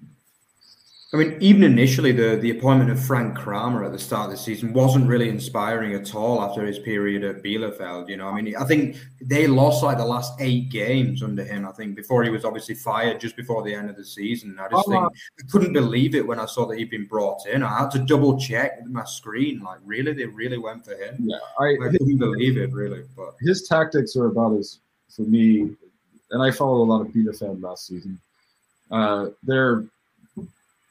[1.15, 4.37] I mean, even initially, the, the appointment of Frank Kramer at the start of the
[4.37, 8.11] season wasn't really inspiring at all after his period at Bielefeld.
[8.11, 11.67] You know, I mean, I think they lost like the last eight games under him.
[11.67, 14.59] I think before he was obviously fired just before the end of the season.
[14.61, 17.47] I just Oh, think I couldn't believe it when I saw that he'd been brought
[17.47, 17.63] in.
[17.63, 19.61] I had to double check my screen.
[19.61, 21.17] Like, really, they really went for him.
[21.21, 23.05] Yeah, I, I couldn't believe it, really.
[23.17, 25.71] But his tactics are about as for me,
[26.33, 28.21] and I followed a lot of Bielefeld last season.
[28.91, 29.85] Uh, they're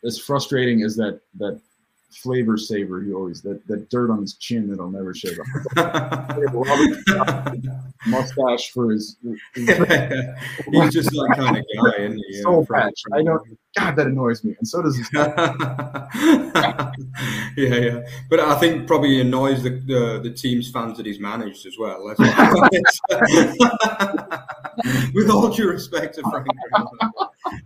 [0.08, 1.62] as frustrating as that that
[2.12, 3.02] flavor saver.
[3.02, 5.48] He always that that dirt on his chin that'll never shave off.
[8.08, 9.18] Mustache for his.
[9.54, 12.42] his He's just that kind of guy, isn't he?
[12.42, 13.02] Soul patch.
[13.14, 13.44] I know.
[13.78, 15.08] God, that annoys me, and so does his.
[15.14, 16.92] yeah,
[17.56, 18.00] yeah,
[18.30, 22.04] but I think probably annoys the, the, the team's fans that he's managed as well.
[25.14, 26.48] With all due respect to Frank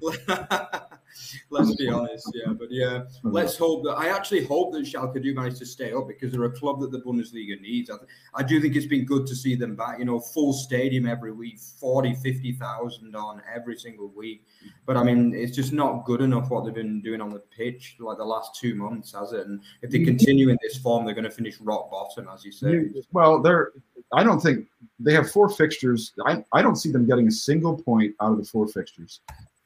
[1.49, 2.31] let's be honest.
[2.33, 5.93] Yeah, but yeah, let's hope that I actually hope that Schalke do manage to stay
[5.93, 7.89] up because they're a club that the Bundesliga needs.
[7.89, 9.99] I, th- I do think it's been good to see them back.
[9.99, 14.45] You know, full stadium every week, 40, 50,000 on every single week.
[14.85, 17.95] But I mean, it's just not good enough what they've been doing on the pitch
[17.99, 19.47] like the last two months, has it?
[19.47, 22.51] And if they continue in this form, they're going to finish rock bottom, as you
[22.51, 22.85] say.
[23.11, 23.71] Well, they're.
[24.13, 24.67] I don't think
[24.99, 26.11] they have four fixtures.
[26.25, 29.21] I, I don't see them getting a single point out of the four fixtures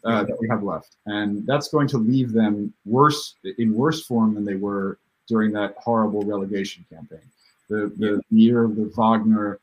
[0.05, 4.35] uh, that we have left, and that's going to leave them worse in worse form
[4.35, 4.97] than they were
[5.27, 7.19] during that horrible relegation campaign.
[7.69, 8.37] The the yeah.
[8.37, 9.59] year of the Wagner,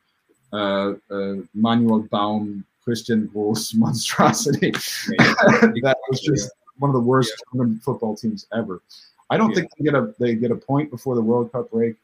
[0.51, 4.71] uh, uh, Manuel Baum, Christian Gross monstrosity.
[5.17, 7.65] that was just one of the worst yeah.
[7.81, 8.81] football teams ever.
[9.29, 9.55] I don't yeah.
[9.55, 11.95] think they get a they get a point before the World Cup break.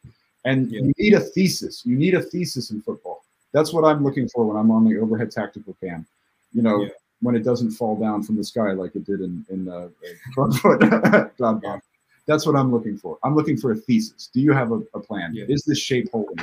[0.46, 1.86] And you need a thesis.
[1.86, 3.24] You need a thesis in football.
[3.52, 6.06] That's what I'm looking for when I'm on the overhead tactical cam.
[6.54, 6.90] You know,
[7.22, 9.90] when it doesn't fall down from the sky like it did in in uh.
[12.28, 13.18] That's what I'm looking for.
[13.24, 14.30] I'm looking for a thesis.
[14.32, 15.32] Do you have a, a plan?
[15.34, 15.46] Yeah.
[15.48, 16.38] Is this shape holding?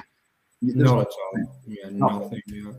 [0.62, 1.62] Not at all.
[1.66, 2.42] Yeah, nothing.
[2.46, 2.72] Yeah.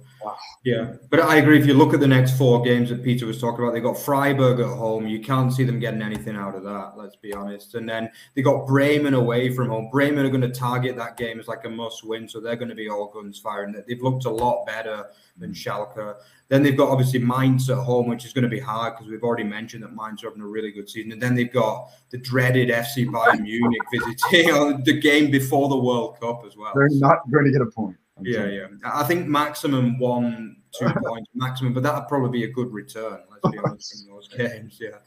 [0.66, 1.60] yeah, but I agree.
[1.60, 4.00] If you look at the next four games that Peter was talking about, they got
[4.00, 5.08] Freiburg at home.
[5.08, 6.94] You can't see them getting anything out of that.
[6.98, 7.76] Let's be honest.
[7.76, 9.90] And then they got Bremen away from home.
[9.92, 12.76] Bremen are going to target that game as like a must-win, so they're going to
[12.76, 13.76] be all guns firing.
[13.88, 15.06] They've looked a lot better
[15.38, 16.16] than Schalke.
[16.50, 19.24] Then they've got obviously Mainz at home, which is going to be hard because we've
[19.24, 21.12] already mentioned that Mainz are having a really good season.
[21.12, 25.78] And then they've got the dreaded FC Bayern Munich visiting on the game before the
[25.78, 26.72] World Cup as well.
[26.74, 27.98] They're not going to get a point.
[28.18, 28.68] I'm yeah, yeah.
[28.86, 33.20] I think maximum one, two points maximum, but that'd probably be a good return.
[33.30, 34.80] Let's be honest in those games.
[34.82, 34.98] Yeah.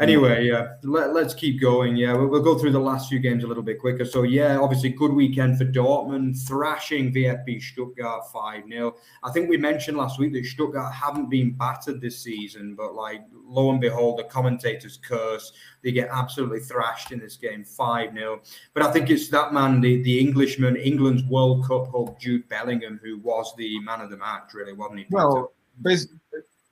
[0.00, 1.96] Anyway, yeah, let, us keep going.
[1.96, 4.04] Yeah, we'll, we'll, go through the last few games a little bit quicker.
[4.04, 8.94] So, yeah, obviously, good weekend for Dortmund, thrashing VfB Stuttgart 5 0.
[9.24, 13.22] I think we mentioned last week that Stuttgart haven't been battered this season, but like
[13.32, 15.52] lo and behold, the commentators curse.
[15.82, 18.40] They get absolutely thrashed in this game 5 0.
[18.74, 23.00] But I think it's that man, the, the Englishman, England's World Cup hope, Jude Bellingham,
[23.02, 25.06] who was the man of the match, really, wasn't he?
[25.10, 25.52] Well,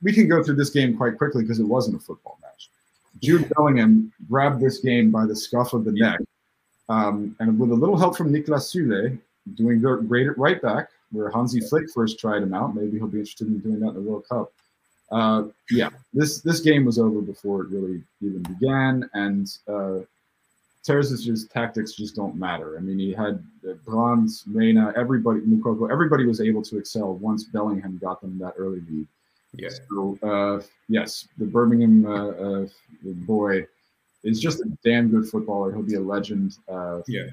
[0.01, 2.46] we can go through this game quite quickly because it wasn't a football match.
[3.21, 6.19] Jude Bellingham grabbed this game by the scuff of the neck.
[6.89, 9.17] Um, and with a little help from Niklas Süle,
[9.55, 12.75] doing great at right back, where Hansi Flick first tried him out.
[12.75, 14.51] Maybe he'll be interested in doing that in the World Cup.
[15.11, 19.99] Uh, yeah, this this game was over before it really even began, and uh,
[20.85, 22.77] Terzic's tactics just don't matter.
[22.77, 27.45] I mean, he had uh, Brandt, Reyna, everybody, Moukoko, everybody was able to excel once
[27.45, 29.07] Bellingham got them that early lead.
[29.57, 29.69] Yeah.
[29.89, 32.67] So, uh, yes, the Birmingham uh, uh,
[33.03, 33.65] boy
[34.23, 35.71] is just a damn good footballer.
[35.71, 37.27] He'll be a legend uh, yeah.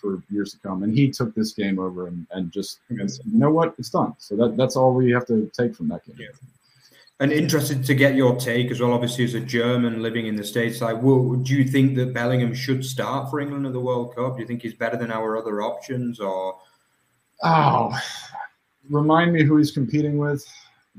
[0.00, 0.82] for years to come.
[0.82, 4.14] And he took this game over and, and just, you know what, it's done.
[4.18, 6.16] So that, that's all we have to take from that game.
[6.18, 6.28] Yeah.
[7.20, 8.92] And interested to get your take as well.
[8.92, 12.52] Obviously, as a German living in the states, like, well, do you think that Bellingham
[12.52, 14.34] should start for England at the World Cup?
[14.34, 16.58] Do you think he's better than our other options, or?
[17.44, 17.96] Oh,
[18.90, 20.44] remind me who he's competing with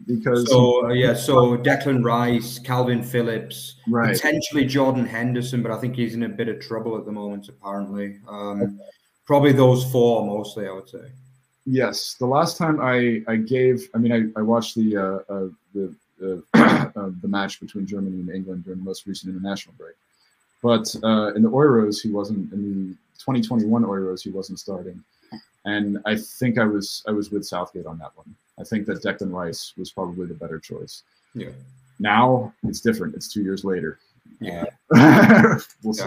[0.06, 4.14] because so uh, yeah, so Declan Rice, Kalvin Phillips, right.
[4.14, 7.50] potentially Jordan Henderson, but I think he's in a bit of trouble at the moment.
[7.50, 8.80] Apparently, um,
[9.26, 10.68] probably those four mostly.
[10.68, 11.12] I would say.
[11.66, 15.48] Yes, the last time I I gave, I mean, I, I watched the uh, uh,
[15.74, 19.96] the uh, the match between Germany and England during the most recent international break,
[20.62, 25.04] but uh, in the Euros he wasn't in the 2021 Euros he wasn't starting,
[25.66, 28.36] and I think I was I was with Southgate on that one.
[28.60, 31.04] I think that Declan Rice was probably the better choice.
[31.34, 31.50] Yeah.
[32.00, 33.16] Now it's different.
[33.16, 34.00] It's two years later.
[34.40, 34.66] Yeah.
[34.96, 36.06] Uh, we'll see.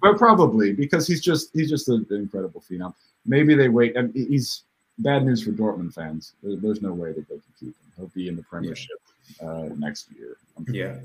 [0.00, 2.94] But probably because he's just he's just an incredible phenom.
[3.24, 3.96] Maybe they wait.
[3.96, 4.62] and he's
[4.98, 6.32] bad news for Dortmund fans.
[6.42, 7.92] There's no way that they can keep him.
[7.96, 8.98] He'll be in the Premiership
[9.42, 10.36] uh, next year.
[10.68, 10.96] Yeah,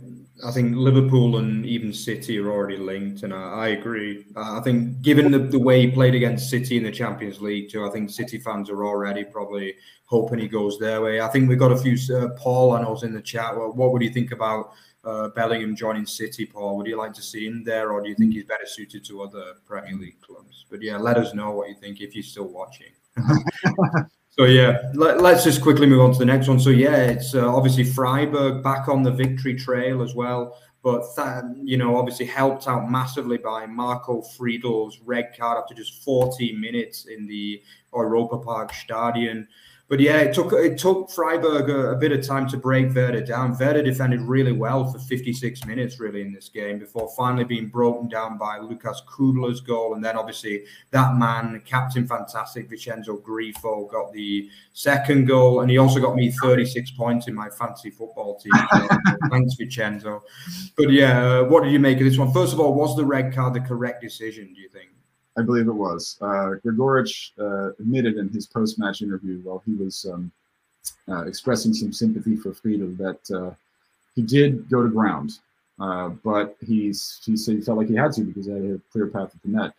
[0.45, 4.25] I think Liverpool and even City are already linked, and I, I agree.
[4.35, 7.85] I think given the, the way he played against City in the Champions League too,
[7.85, 11.19] I think City fans are already probably hoping he goes their way.
[11.19, 11.97] I think we got a few.
[12.15, 13.55] Uh, Paul, I know, was in the chat.
[13.55, 14.71] Well, what would you think about
[15.03, 16.45] uh, Bellingham joining City?
[16.45, 19.03] Paul, would you like to see him there, or do you think he's better suited
[19.05, 20.65] to other Premier League clubs?
[20.69, 22.93] But yeah, let us know what you think if you're still watching.
[24.31, 26.59] So yeah, let, us just quickly move on to the next one.
[26.59, 30.57] So yeah, it's uh, obviously Freiburg back on the victory trail as well.
[30.83, 36.03] But that, you know, obviously helped out massively by Marco Friedl's red card after just
[36.03, 37.61] 14 minutes in the
[37.93, 39.47] Europa Park Stadion.
[39.91, 43.19] But yeah, it took it took Freiburg a, a, bit of time to break Werder
[43.19, 43.57] down.
[43.59, 48.07] Werder defended really well for 56 minutes, really, in this game before finally being broken
[48.07, 54.13] down by Lukas Kübler's goal, and then obviously that man, Captain Fantastic Vincenzo Grifo, got
[54.13, 58.53] the second goal, and he also got me 36 points in my fantasy football team.
[58.73, 58.87] So,
[59.29, 60.23] thanks, Vincenzo.
[60.77, 62.31] But yeah, uh, what did you make of this one?
[62.31, 64.53] First of all, was the red card the correct decision?
[64.53, 64.91] Do you think?
[65.37, 66.17] I believe it was.
[66.21, 70.31] Uh, Gregoritsch uh, admitted in his post-match interview while he was um,
[71.07, 73.53] uh, expressing some sympathy for Friedl that uh,
[74.15, 75.39] he did go to ground,
[75.79, 78.81] uh, but he's he said he felt like he had to because he had a
[78.91, 79.71] clear path at the net.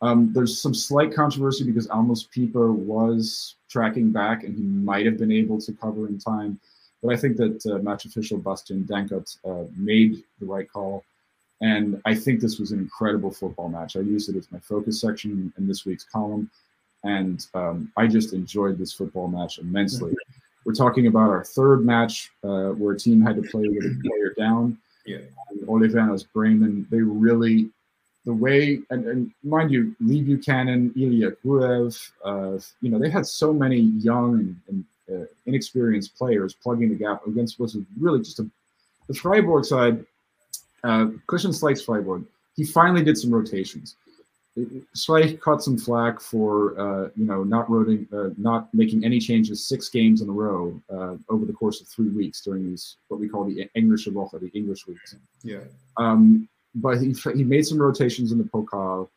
[0.00, 5.18] Um, there's some slight controversy because Amos Pieper was tracking back and he might have
[5.18, 6.60] been able to cover in time,
[7.02, 9.36] but I think that uh, match official Bastian Dankert
[9.76, 11.04] made the right call.
[11.60, 13.96] And I think this was an incredible football match.
[13.96, 16.50] I used it as my focus section in this week's column.
[17.04, 20.14] And um, I just enjoyed this football match immensely.
[20.64, 24.00] We're talking about our third match uh, where a team had to play with a
[24.02, 24.78] player down.
[25.04, 25.18] Yeah.
[25.68, 27.68] Ole Werner's Bremen, they really,
[28.24, 33.26] the way, and, and mind you, Lee Buchanan, Ilya Gruev, uh, you know, they had
[33.26, 38.20] so many young and, and uh, inexperienced players plugging the gap against what was really
[38.20, 38.48] just a,
[39.08, 40.06] the Freiburg side
[40.84, 42.24] uh, Christian Streich Freiburg,
[42.54, 43.96] he finally did some rotations.
[44.94, 49.66] Streich caught some flack for uh, you know not rotating, uh, not making any changes
[49.66, 53.18] six games in a row uh, over the course of three weeks during these what
[53.18, 55.16] we call the English Woche, the English weeks.
[55.42, 55.64] Yeah.
[55.96, 59.08] Um, but he he made some rotations in the Pokal,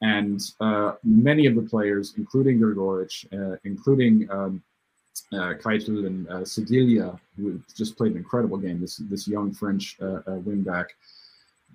[0.00, 4.62] and uh, many of the players, including Gregoritsch, uh, including um,
[5.32, 8.80] uh, and uh, Sildillia, who just played an incredible game.
[8.80, 10.86] This this young French uh, uh, wingback,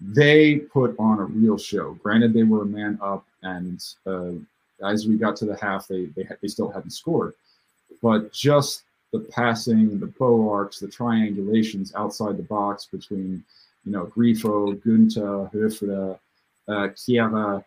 [0.01, 1.93] they put on a real show.
[2.03, 4.31] Granted, they were a man up, and uh,
[4.85, 7.33] as we got to the half, they they they still hadn't scored,
[8.01, 13.43] but just the passing, the bow arcs, the triangulations outside the box between,
[13.85, 16.19] you know, Grifo, Günther, Höfler,
[16.67, 17.65] uh, Chiara,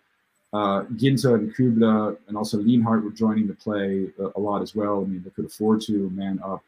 [0.53, 5.00] uh, and Kübler and also Lienhart were joining the play a, a, lot as well.
[5.00, 6.62] I mean, they could afford to man up.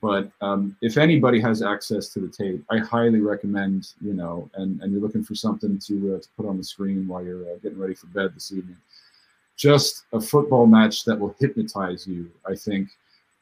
[0.00, 4.80] But um, if anybody has access to the tape, I highly recommend, you know, and,
[4.80, 7.56] and you're looking for something to, uh, to put on the screen while you're uh,
[7.62, 8.76] getting ready for bed this evening.
[9.56, 12.90] Just a football match that will hypnotize you, I think,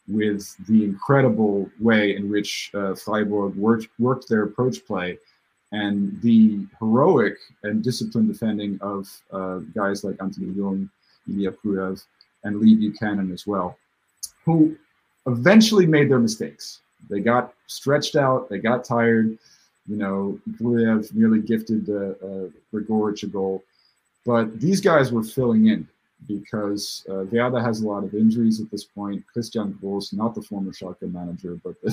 [0.07, 5.19] with the incredible way in which uh, Freiburg worked, worked their approach play
[5.75, 10.89] and the heroic and disciplined defending of uh, guys like Anthony Jung,
[11.29, 12.05] Ilya Gruev,
[12.45, 13.77] and Lee Buchanan as well,
[14.45, 14.77] who
[15.27, 16.81] eventually made their mistakes.
[17.11, 19.37] They got stretched out, they got tired.
[19.89, 23.65] You know, Gruev nearly gifted uh, uh, a goal.
[24.25, 25.87] But these guys were filling in
[26.29, 27.25] because uh,
[27.61, 29.25] has a lot of injuries at this point.
[29.31, 31.91] Christian Gross, not the former Schalke manager, but the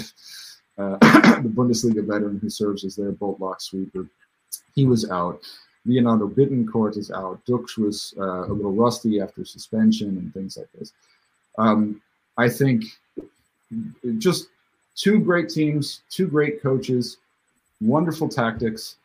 [0.81, 0.97] uh,
[1.41, 4.07] the Bundesliga veteran who serves as their bolt lock sweeper.
[4.75, 5.39] He was out.
[5.85, 7.43] Leonardo Bittencourt is out.
[7.45, 10.93] Dux was uh, a little rusty after suspension and things like this.
[11.57, 12.01] Um,
[12.37, 12.83] I think
[14.17, 14.49] just
[14.95, 17.17] two great teams, two great coaches,
[17.79, 18.97] wonderful tactics.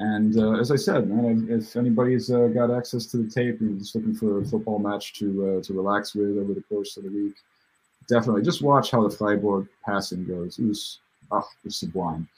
[0.00, 3.78] And uh, as I said, man, if anybody's uh, got access to the tape and
[3.80, 7.02] just looking for a football match to uh, to relax with over the course of
[7.02, 7.34] the week,
[8.08, 10.58] definitely just watch how the Freiburg passing goes.
[10.58, 11.00] It was
[11.30, 12.28] oh, it's sublime.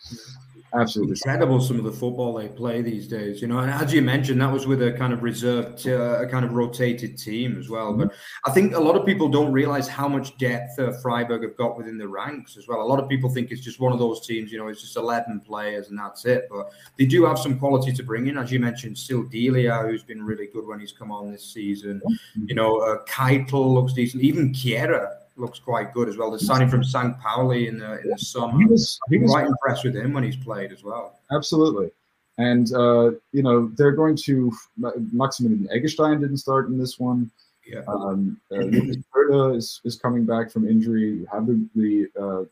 [0.72, 1.60] Absolutely incredible.
[1.60, 4.52] Some of the football they play these days, you know, and as you mentioned, that
[4.52, 7.90] was with a kind of reserved, uh, a kind of rotated team as well.
[7.90, 8.02] Mm-hmm.
[8.02, 8.14] But
[8.44, 11.76] I think a lot of people don't realize how much depth uh, Freiburg have got
[11.76, 12.82] within the ranks as well.
[12.82, 14.96] A lot of people think it's just one of those teams, you know, it's just
[14.96, 16.46] eleven players and that's it.
[16.48, 20.22] But they do have some quality to bring in, as you mentioned, Sildillia, who's been
[20.22, 22.00] really good when he's come on this season.
[22.04, 22.44] Mm-hmm.
[22.46, 24.22] You know, uh, Keitel looks decent.
[24.22, 26.30] Even Kyereh looks quite good as well.
[26.30, 27.18] The signing from St.
[27.18, 28.58] Pauli in the in the summer.
[28.58, 31.18] He was he was quite impressed with him when he's played as well.
[31.32, 31.90] Absolutely.
[32.38, 37.30] And uh, you know they're going to Maximilian Eggestein didn't start in this one.
[37.66, 37.82] Yeah.
[37.86, 41.02] Um, uh, is, is coming back from injury.
[41.02, 42.44] You have the, the uh,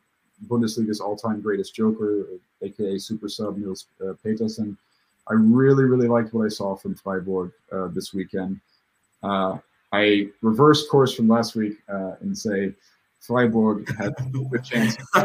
[0.46, 2.26] Bundesliga's all-time greatest joker,
[2.62, 4.76] aka super sub Nils uh, Petersen.
[5.28, 8.60] I really, really liked what I saw from Freiburg uh, this weekend.
[9.22, 9.58] Uh,
[9.92, 12.74] I reverse course from last week uh, and say
[13.20, 14.14] Freiburg had
[14.54, 14.96] a chance.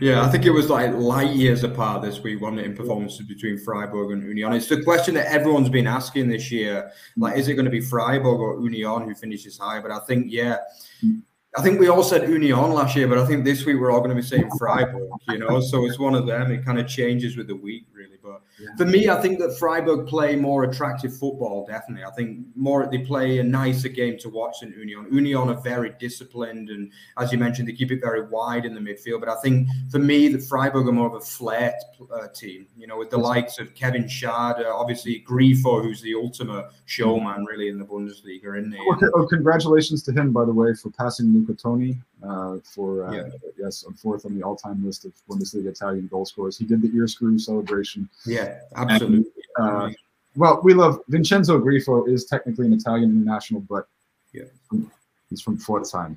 [0.00, 3.26] yeah, I think it was like light years apart this week, wasn't it, in performances
[3.26, 4.52] between Freiburg and Union?
[4.52, 6.90] It's the question that everyone's been asking this year.
[7.16, 9.80] Like, is it going to be Freiburg or Union who finishes high?
[9.80, 10.58] But I think, yeah,
[11.56, 14.00] I think we all said Union last year, but I think this week we're all
[14.00, 15.10] going to be saying Freiburg.
[15.28, 16.50] You know, so it's one of them.
[16.50, 18.16] It kind of changes with the week, really.
[18.32, 18.76] But yeah.
[18.76, 21.66] for me, I think that Freiburg play more attractive football.
[21.66, 25.06] Definitely, I think more they play a nicer game to watch than Union.
[25.10, 28.80] Union are very disciplined, and as you mentioned, they keep it very wide in the
[28.80, 29.20] midfield.
[29.20, 31.74] But I think for me, the Freiburg are more of a flair
[32.12, 32.66] uh, team.
[32.76, 37.68] You know, with the likes of Kevin Schade, obviously Grifo, who's the ultimate showman, really
[37.68, 38.80] in the Bundesliga, in there.
[38.82, 43.12] Oh, oh, congratulations to him, by the way, for passing Luca Toni uh, for uh,
[43.12, 43.28] yeah.
[43.58, 46.56] yes, on fourth on the all-time list of Bundesliga Italian goal scorers.
[46.58, 48.08] He did the ear screw celebration.
[48.26, 49.30] Yeah, absolutely.
[49.56, 49.90] And, uh,
[50.36, 53.86] well, we love Vincenzo Grifo is technically an Italian international, but
[54.32, 54.44] yeah,
[55.28, 56.16] he's from Pforzheim.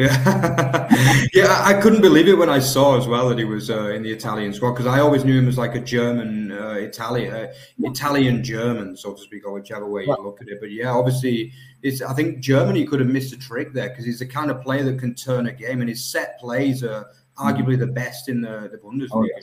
[0.00, 0.88] Yeah,
[1.34, 4.02] yeah, I couldn't believe it when I saw as well that he was uh, in
[4.02, 7.52] the Italian squad because I always knew him as like a German, uh, Italian, uh,
[7.80, 10.58] Italian German, so to speak, or whichever way you look at it.
[10.58, 12.00] But yeah, obviously, it's.
[12.00, 14.84] I think Germany could have missed a trick there because he's the kind of player
[14.84, 18.70] that can turn a game, and his set plays are arguably the best in the
[18.72, 19.08] the Bundesliga.
[19.12, 19.42] Oh, yeah.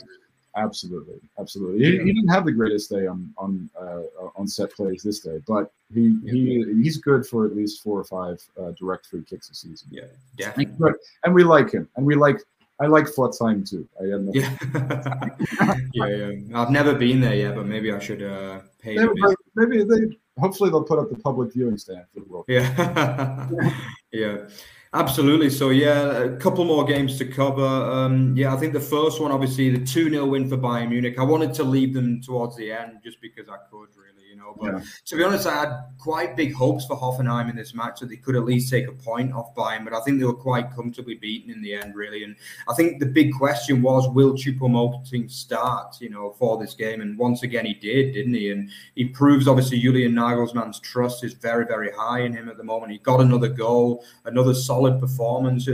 [0.58, 1.84] Absolutely, absolutely.
[1.84, 4.00] He, he, didn't have the greatest day on on uh,
[4.36, 6.32] on set plays this day, but he yeah.
[6.32, 9.88] he he's good for at least four or five uh, direct free kicks a season.
[9.90, 10.02] Yeah,
[10.36, 10.92] definitely.
[11.24, 12.40] And we like him, and we like
[12.80, 13.88] I like Pforzheim too.
[14.00, 14.56] I am yeah.
[15.92, 16.60] yeah, yeah.
[16.60, 18.96] I've never been there yet, but maybe I should uh, pay.
[18.96, 19.12] Maybe,
[19.54, 20.16] maybe they.
[20.38, 22.44] Hopefully, they'll put up the public viewing stand for the World.
[22.48, 23.48] Yeah,
[24.12, 24.48] yeah.
[24.94, 25.50] Absolutely.
[25.50, 27.62] So yeah, a couple more games to cover.
[27.64, 31.18] Um, yeah, I think the first one, obviously, the two 0 win for Bayern Munich.
[31.18, 34.56] I wanted to leave them towards the end just because I could, really know.
[34.60, 34.80] But yeah.
[35.06, 38.16] to be honest, I had quite big hopes for Hoffenheim in this match that they
[38.16, 41.14] could at least take a point off Bayern, but I think they were quite comfortably
[41.14, 42.24] beaten in the end, really.
[42.24, 42.36] And
[42.68, 47.00] I think the big question was, will Choupo-Moting start, you know, for this game?
[47.00, 48.50] And once again, he did, didn't he?
[48.50, 52.64] And he proves, obviously, Julian Nagelsmann's trust is very, very high in him at the
[52.64, 52.92] moment.
[52.92, 55.68] He got another goal, another solid performance.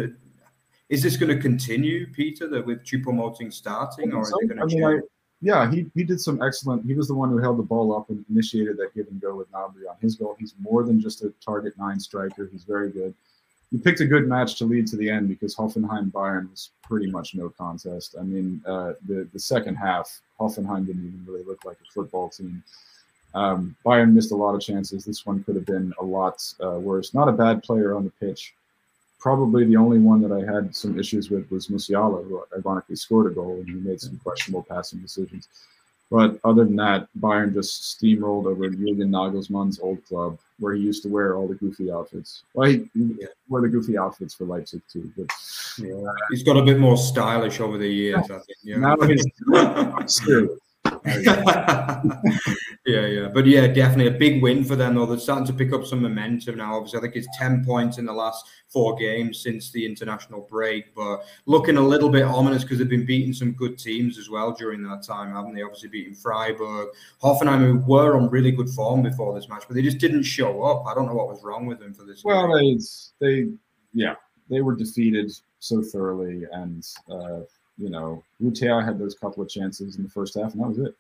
[0.90, 4.74] Is this going to continue, Peter, that with Choupo-Moting starting, or is it going to
[4.74, 5.02] change?
[5.44, 6.86] Yeah, he, he did some excellent.
[6.86, 9.36] He was the one who held the ball up and initiated that give and go
[9.36, 10.34] with Gnabry on his goal.
[10.38, 12.48] He's more than just a target nine striker.
[12.50, 13.12] He's very good.
[13.70, 17.10] He picked a good match to lead to the end because Hoffenheim Bayern was pretty
[17.10, 18.16] much no contest.
[18.18, 22.30] I mean, uh, the the second half, Hoffenheim didn't even really look like a football
[22.30, 22.64] team.
[23.34, 25.04] Um, Bayern missed a lot of chances.
[25.04, 27.12] This one could have been a lot uh, worse.
[27.12, 28.54] Not a bad player on the pitch
[29.24, 33.32] probably the only one that I had some issues with was Musiala, who ironically scored
[33.32, 35.48] a goal and he made some questionable passing decisions.
[36.10, 41.02] But other than that, Bayern just steamrolled over Jurgen Nagelsmann's old club, where he used
[41.04, 42.42] to wear all the goofy outfits.
[42.52, 45.10] Well, he, he wore the goofy outfits for Leipzig too.
[45.16, 45.30] But
[45.78, 45.94] yeah.
[46.28, 48.24] he's got a bit more stylish over the years.
[48.24, 48.58] I think.
[48.62, 48.76] Yeah.
[48.76, 49.24] Now he's
[50.14, 50.60] serious.
[52.86, 54.94] yeah, yeah, but yeah, definitely a big win for them.
[54.94, 56.76] Though they're starting to pick up some momentum now.
[56.76, 60.92] Obviously, I think it's ten points in the last four games since the international break,
[60.96, 64.52] but looking a little bit ominous because they've been beating some good teams as well
[64.52, 65.62] during that time, haven't they?
[65.62, 66.88] Obviously, beating Freiburg,
[67.22, 70.64] Hoffenheim, who were on really good form before this match, but they just didn't show
[70.64, 70.84] up.
[70.88, 72.24] I don't know what was wrong with them for this.
[72.24, 72.78] Well, they,
[73.20, 73.52] they,
[73.92, 74.16] yeah,
[74.50, 76.84] they were defeated so thoroughly, and.
[77.08, 77.40] Uh,
[77.76, 80.78] you know, Rutter had those couple of chances in the first half, and that was
[80.78, 80.94] it.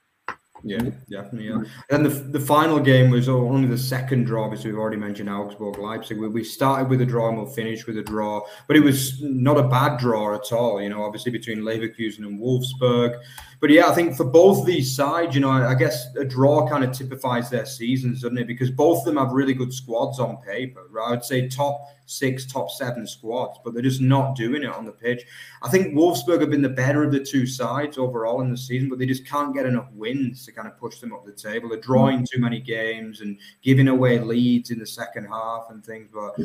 [0.66, 1.12] Yeah, mm-hmm.
[1.12, 1.48] definitely.
[1.48, 1.62] Yeah.
[1.90, 4.44] And the, the final game was only the second draw.
[4.44, 6.18] Obviously, we've already mentioned Augsburg, Leipzig.
[6.18, 9.22] We, we started with a draw and we'll finish with a draw, but it was
[9.22, 10.80] not a bad draw at all.
[10.80, 13.20] You know, obviously between Leverkusen and Wolfsburg.
[13.60, 16.68] But yeah, I think for both these sides, you know, I, I guess a draw
[16.68, 18.46] kind of typifies their seasons, doesn't it?
[18.46, 20.86] Because both of them have really good squads on paper.
[20.90, 21.12] Right?
[21.12, 24.92] I'd say top six, top seven squads, but they're just not doing it on the
[24.92, 25.22] pitch.
[25.62, 28.88] I think Wolfsburg have been the better of the two sides overall in the season,
[28.88, 31.68] but they just can't get enough wins to kind of push them up the table.
[31.68, 36.08] They're drawing too many games and giving away leads in the second half and things.
[36.12, 36.38] But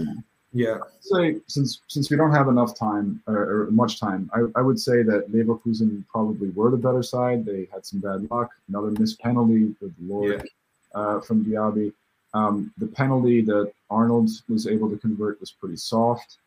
[0.51, 4.61] yeah, So since since we don't have enough time or, or much time, I, I
[4.63, 7.45] would say that Leverkusen probably were the better side.
[7.45, 8.49] They had some bad luck.
[8.67, 10.49] Another missed penalty with Lord
[10.95, 10.99] yeah.
[10.99, 11.93] uh, from Diaby.
[12.33, 16.37] Um, the penalty that Arnold was able to convert was pretty soft.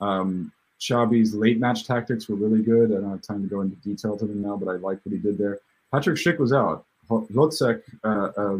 [0.00, 2.92] Um, Xabi's late match tactics were really good.
[2.92, 5.12] I don't have time to go into detail to them now, but I like what
[5.12, 5.60] he did there.
[5.90, 6.84] Patrick Schick was out.
[7.08, 8.56] Hložek, uh, uh,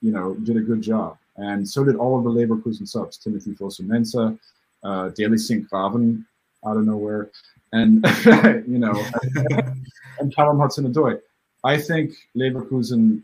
[0.00, 3.18] you know, did a good job, and so did all of the Leverkusen subs.
[3.18, 4.38] Timothy Fosu-Mensah,
[4.82, 6.24] uh, Daley Sinkgraven
[6.66, 7.30] out of nowhere,
[7.72, 8.04] and
[8.66, 8.94] you know,
[10.18, 11.20] and Callum Hudson-Odoi.
[11.62, 13.22] I think Leverkusen,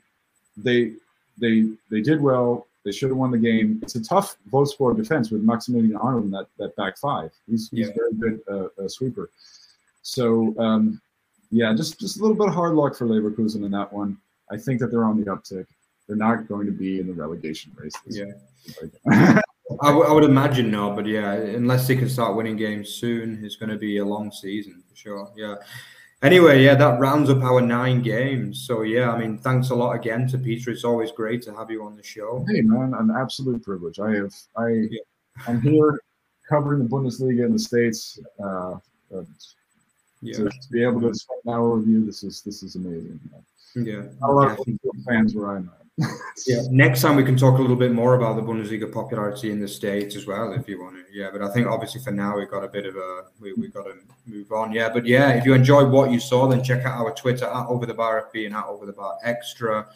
[0.56, 0.92] they
[1.38, 2.66] they they did well.
[2.84, 3.80] They should have won the game.
[3.82, 7.30] It's a tough Wolfsburg defense with Maximilian Arnold in that, that back five.
[7.46, 7.94] He's, he's yeah.
[7.94, 9.30] very good uh, sweeper.
[10.02, 11.00] So um,
[11.50, 14.16] yeah, just just a little bit of hard luck for Leverkusen in that one.
[14.50, 15.66] I think that they're on the uptick.
[16.06, 17.94] They're not going to be in the relegation race.
[18.06, 19.40] yeah.
[19.82, 23.44] I, w- I would imagine no, but yeah, unless they can start winning games soon,
[23.44, 25.32] it's going to be a long season for sure.
[25.36, 25.54] Yeah.
[26.22, 28.60] Anyway, yeah, that rounds up our nine games.
[28.66, 30.70] So yeah, I mean, thanks a lot again to Peter.
[30.70, 32.44] It's always great to have you on the show.
[32.48, 33.98] Hey man, an absolute privilege.
[33.98, 35.00] I have I yeah.
[35.46, 35.98] I'm here
[36.46, 38.18] covering the Bundesliga in the states.
[38.42, 38.76] Uh,
[40.20, 40.36] yeah.
[40.36, 43.18] to, to, be able to spend an hour with you, this is this is amazing.
[43.74, 44.66] Yeah, a lot of
[45.06, 45.79] fans where I'm at
[46.46, 49.60] yeah, next time we can talk a little bit more about the Bundesliga popularity in
[49.60, 51.04] the states as well, if you want to.
[51.12, 53.68] Yeah, but I think obviously for now we've got a bit of a we we
[53.68, 53.94] got to
[54.26, 54.72] move on.
[54.72, 57.66] Yeah, but yeah, if you enjoyed what you saw, then check out our Twitter at
[57.66, 59.88] Over the Bar FB and at Over the Bar Extra.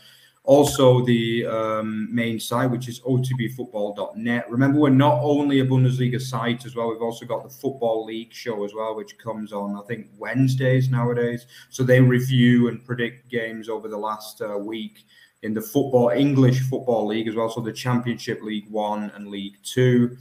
[0.46, 4.50] Also, the um, main site, which is otbfootball.net.
[4.50, 8.30] Remember, we're not only a Bundesliga site as well, we've also got the Football League
[8.30, 11.46] show as well, which comes on, I think, Wednesdays nowadays.
[11.70, 15.06] So they review and predict games over the last uh, week
[15.44, 17.48] in the football English football league as well.
[17.48, 20.16] So the Championship League One and League Two.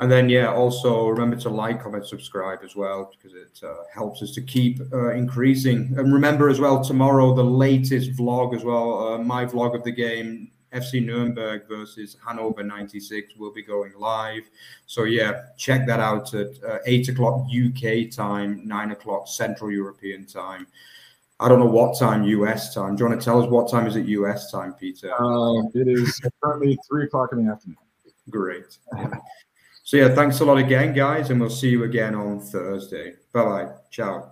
[0.00, 4.22] And then, yeah, also remember to like, comment, subscribe as well because it uh, helps
[4.22, 5.94] us to keep uh, increasing.
[5.98, 9.92] And remember as well, tomorrow, the latest vlog as well, uh, my vlog of the
[9.92, 14.48] game, FC Nuremberg versus Hanover 96 will be going live.
[14.86, 20.24] So, yeah, check that out at uh, 8 o'clock UK time, 9 o'clock Central European
[20.24, 20.66] time.
[21.40, 22.96] I don't know what time US time.
[22.96, 25.12] Do you want to tell us what time is it US time, Peter?
[25.12, 27.78] Uh, it is currently three o'clock in the afternoon.
[28.28, 28.78] Great.
[29.82, 33.14] So yeah, thanks a lot again, guys, and we'll see you again on Thursday.
[33.32, 33.68] Bye bye.
[33.90, 34.30] Ciao.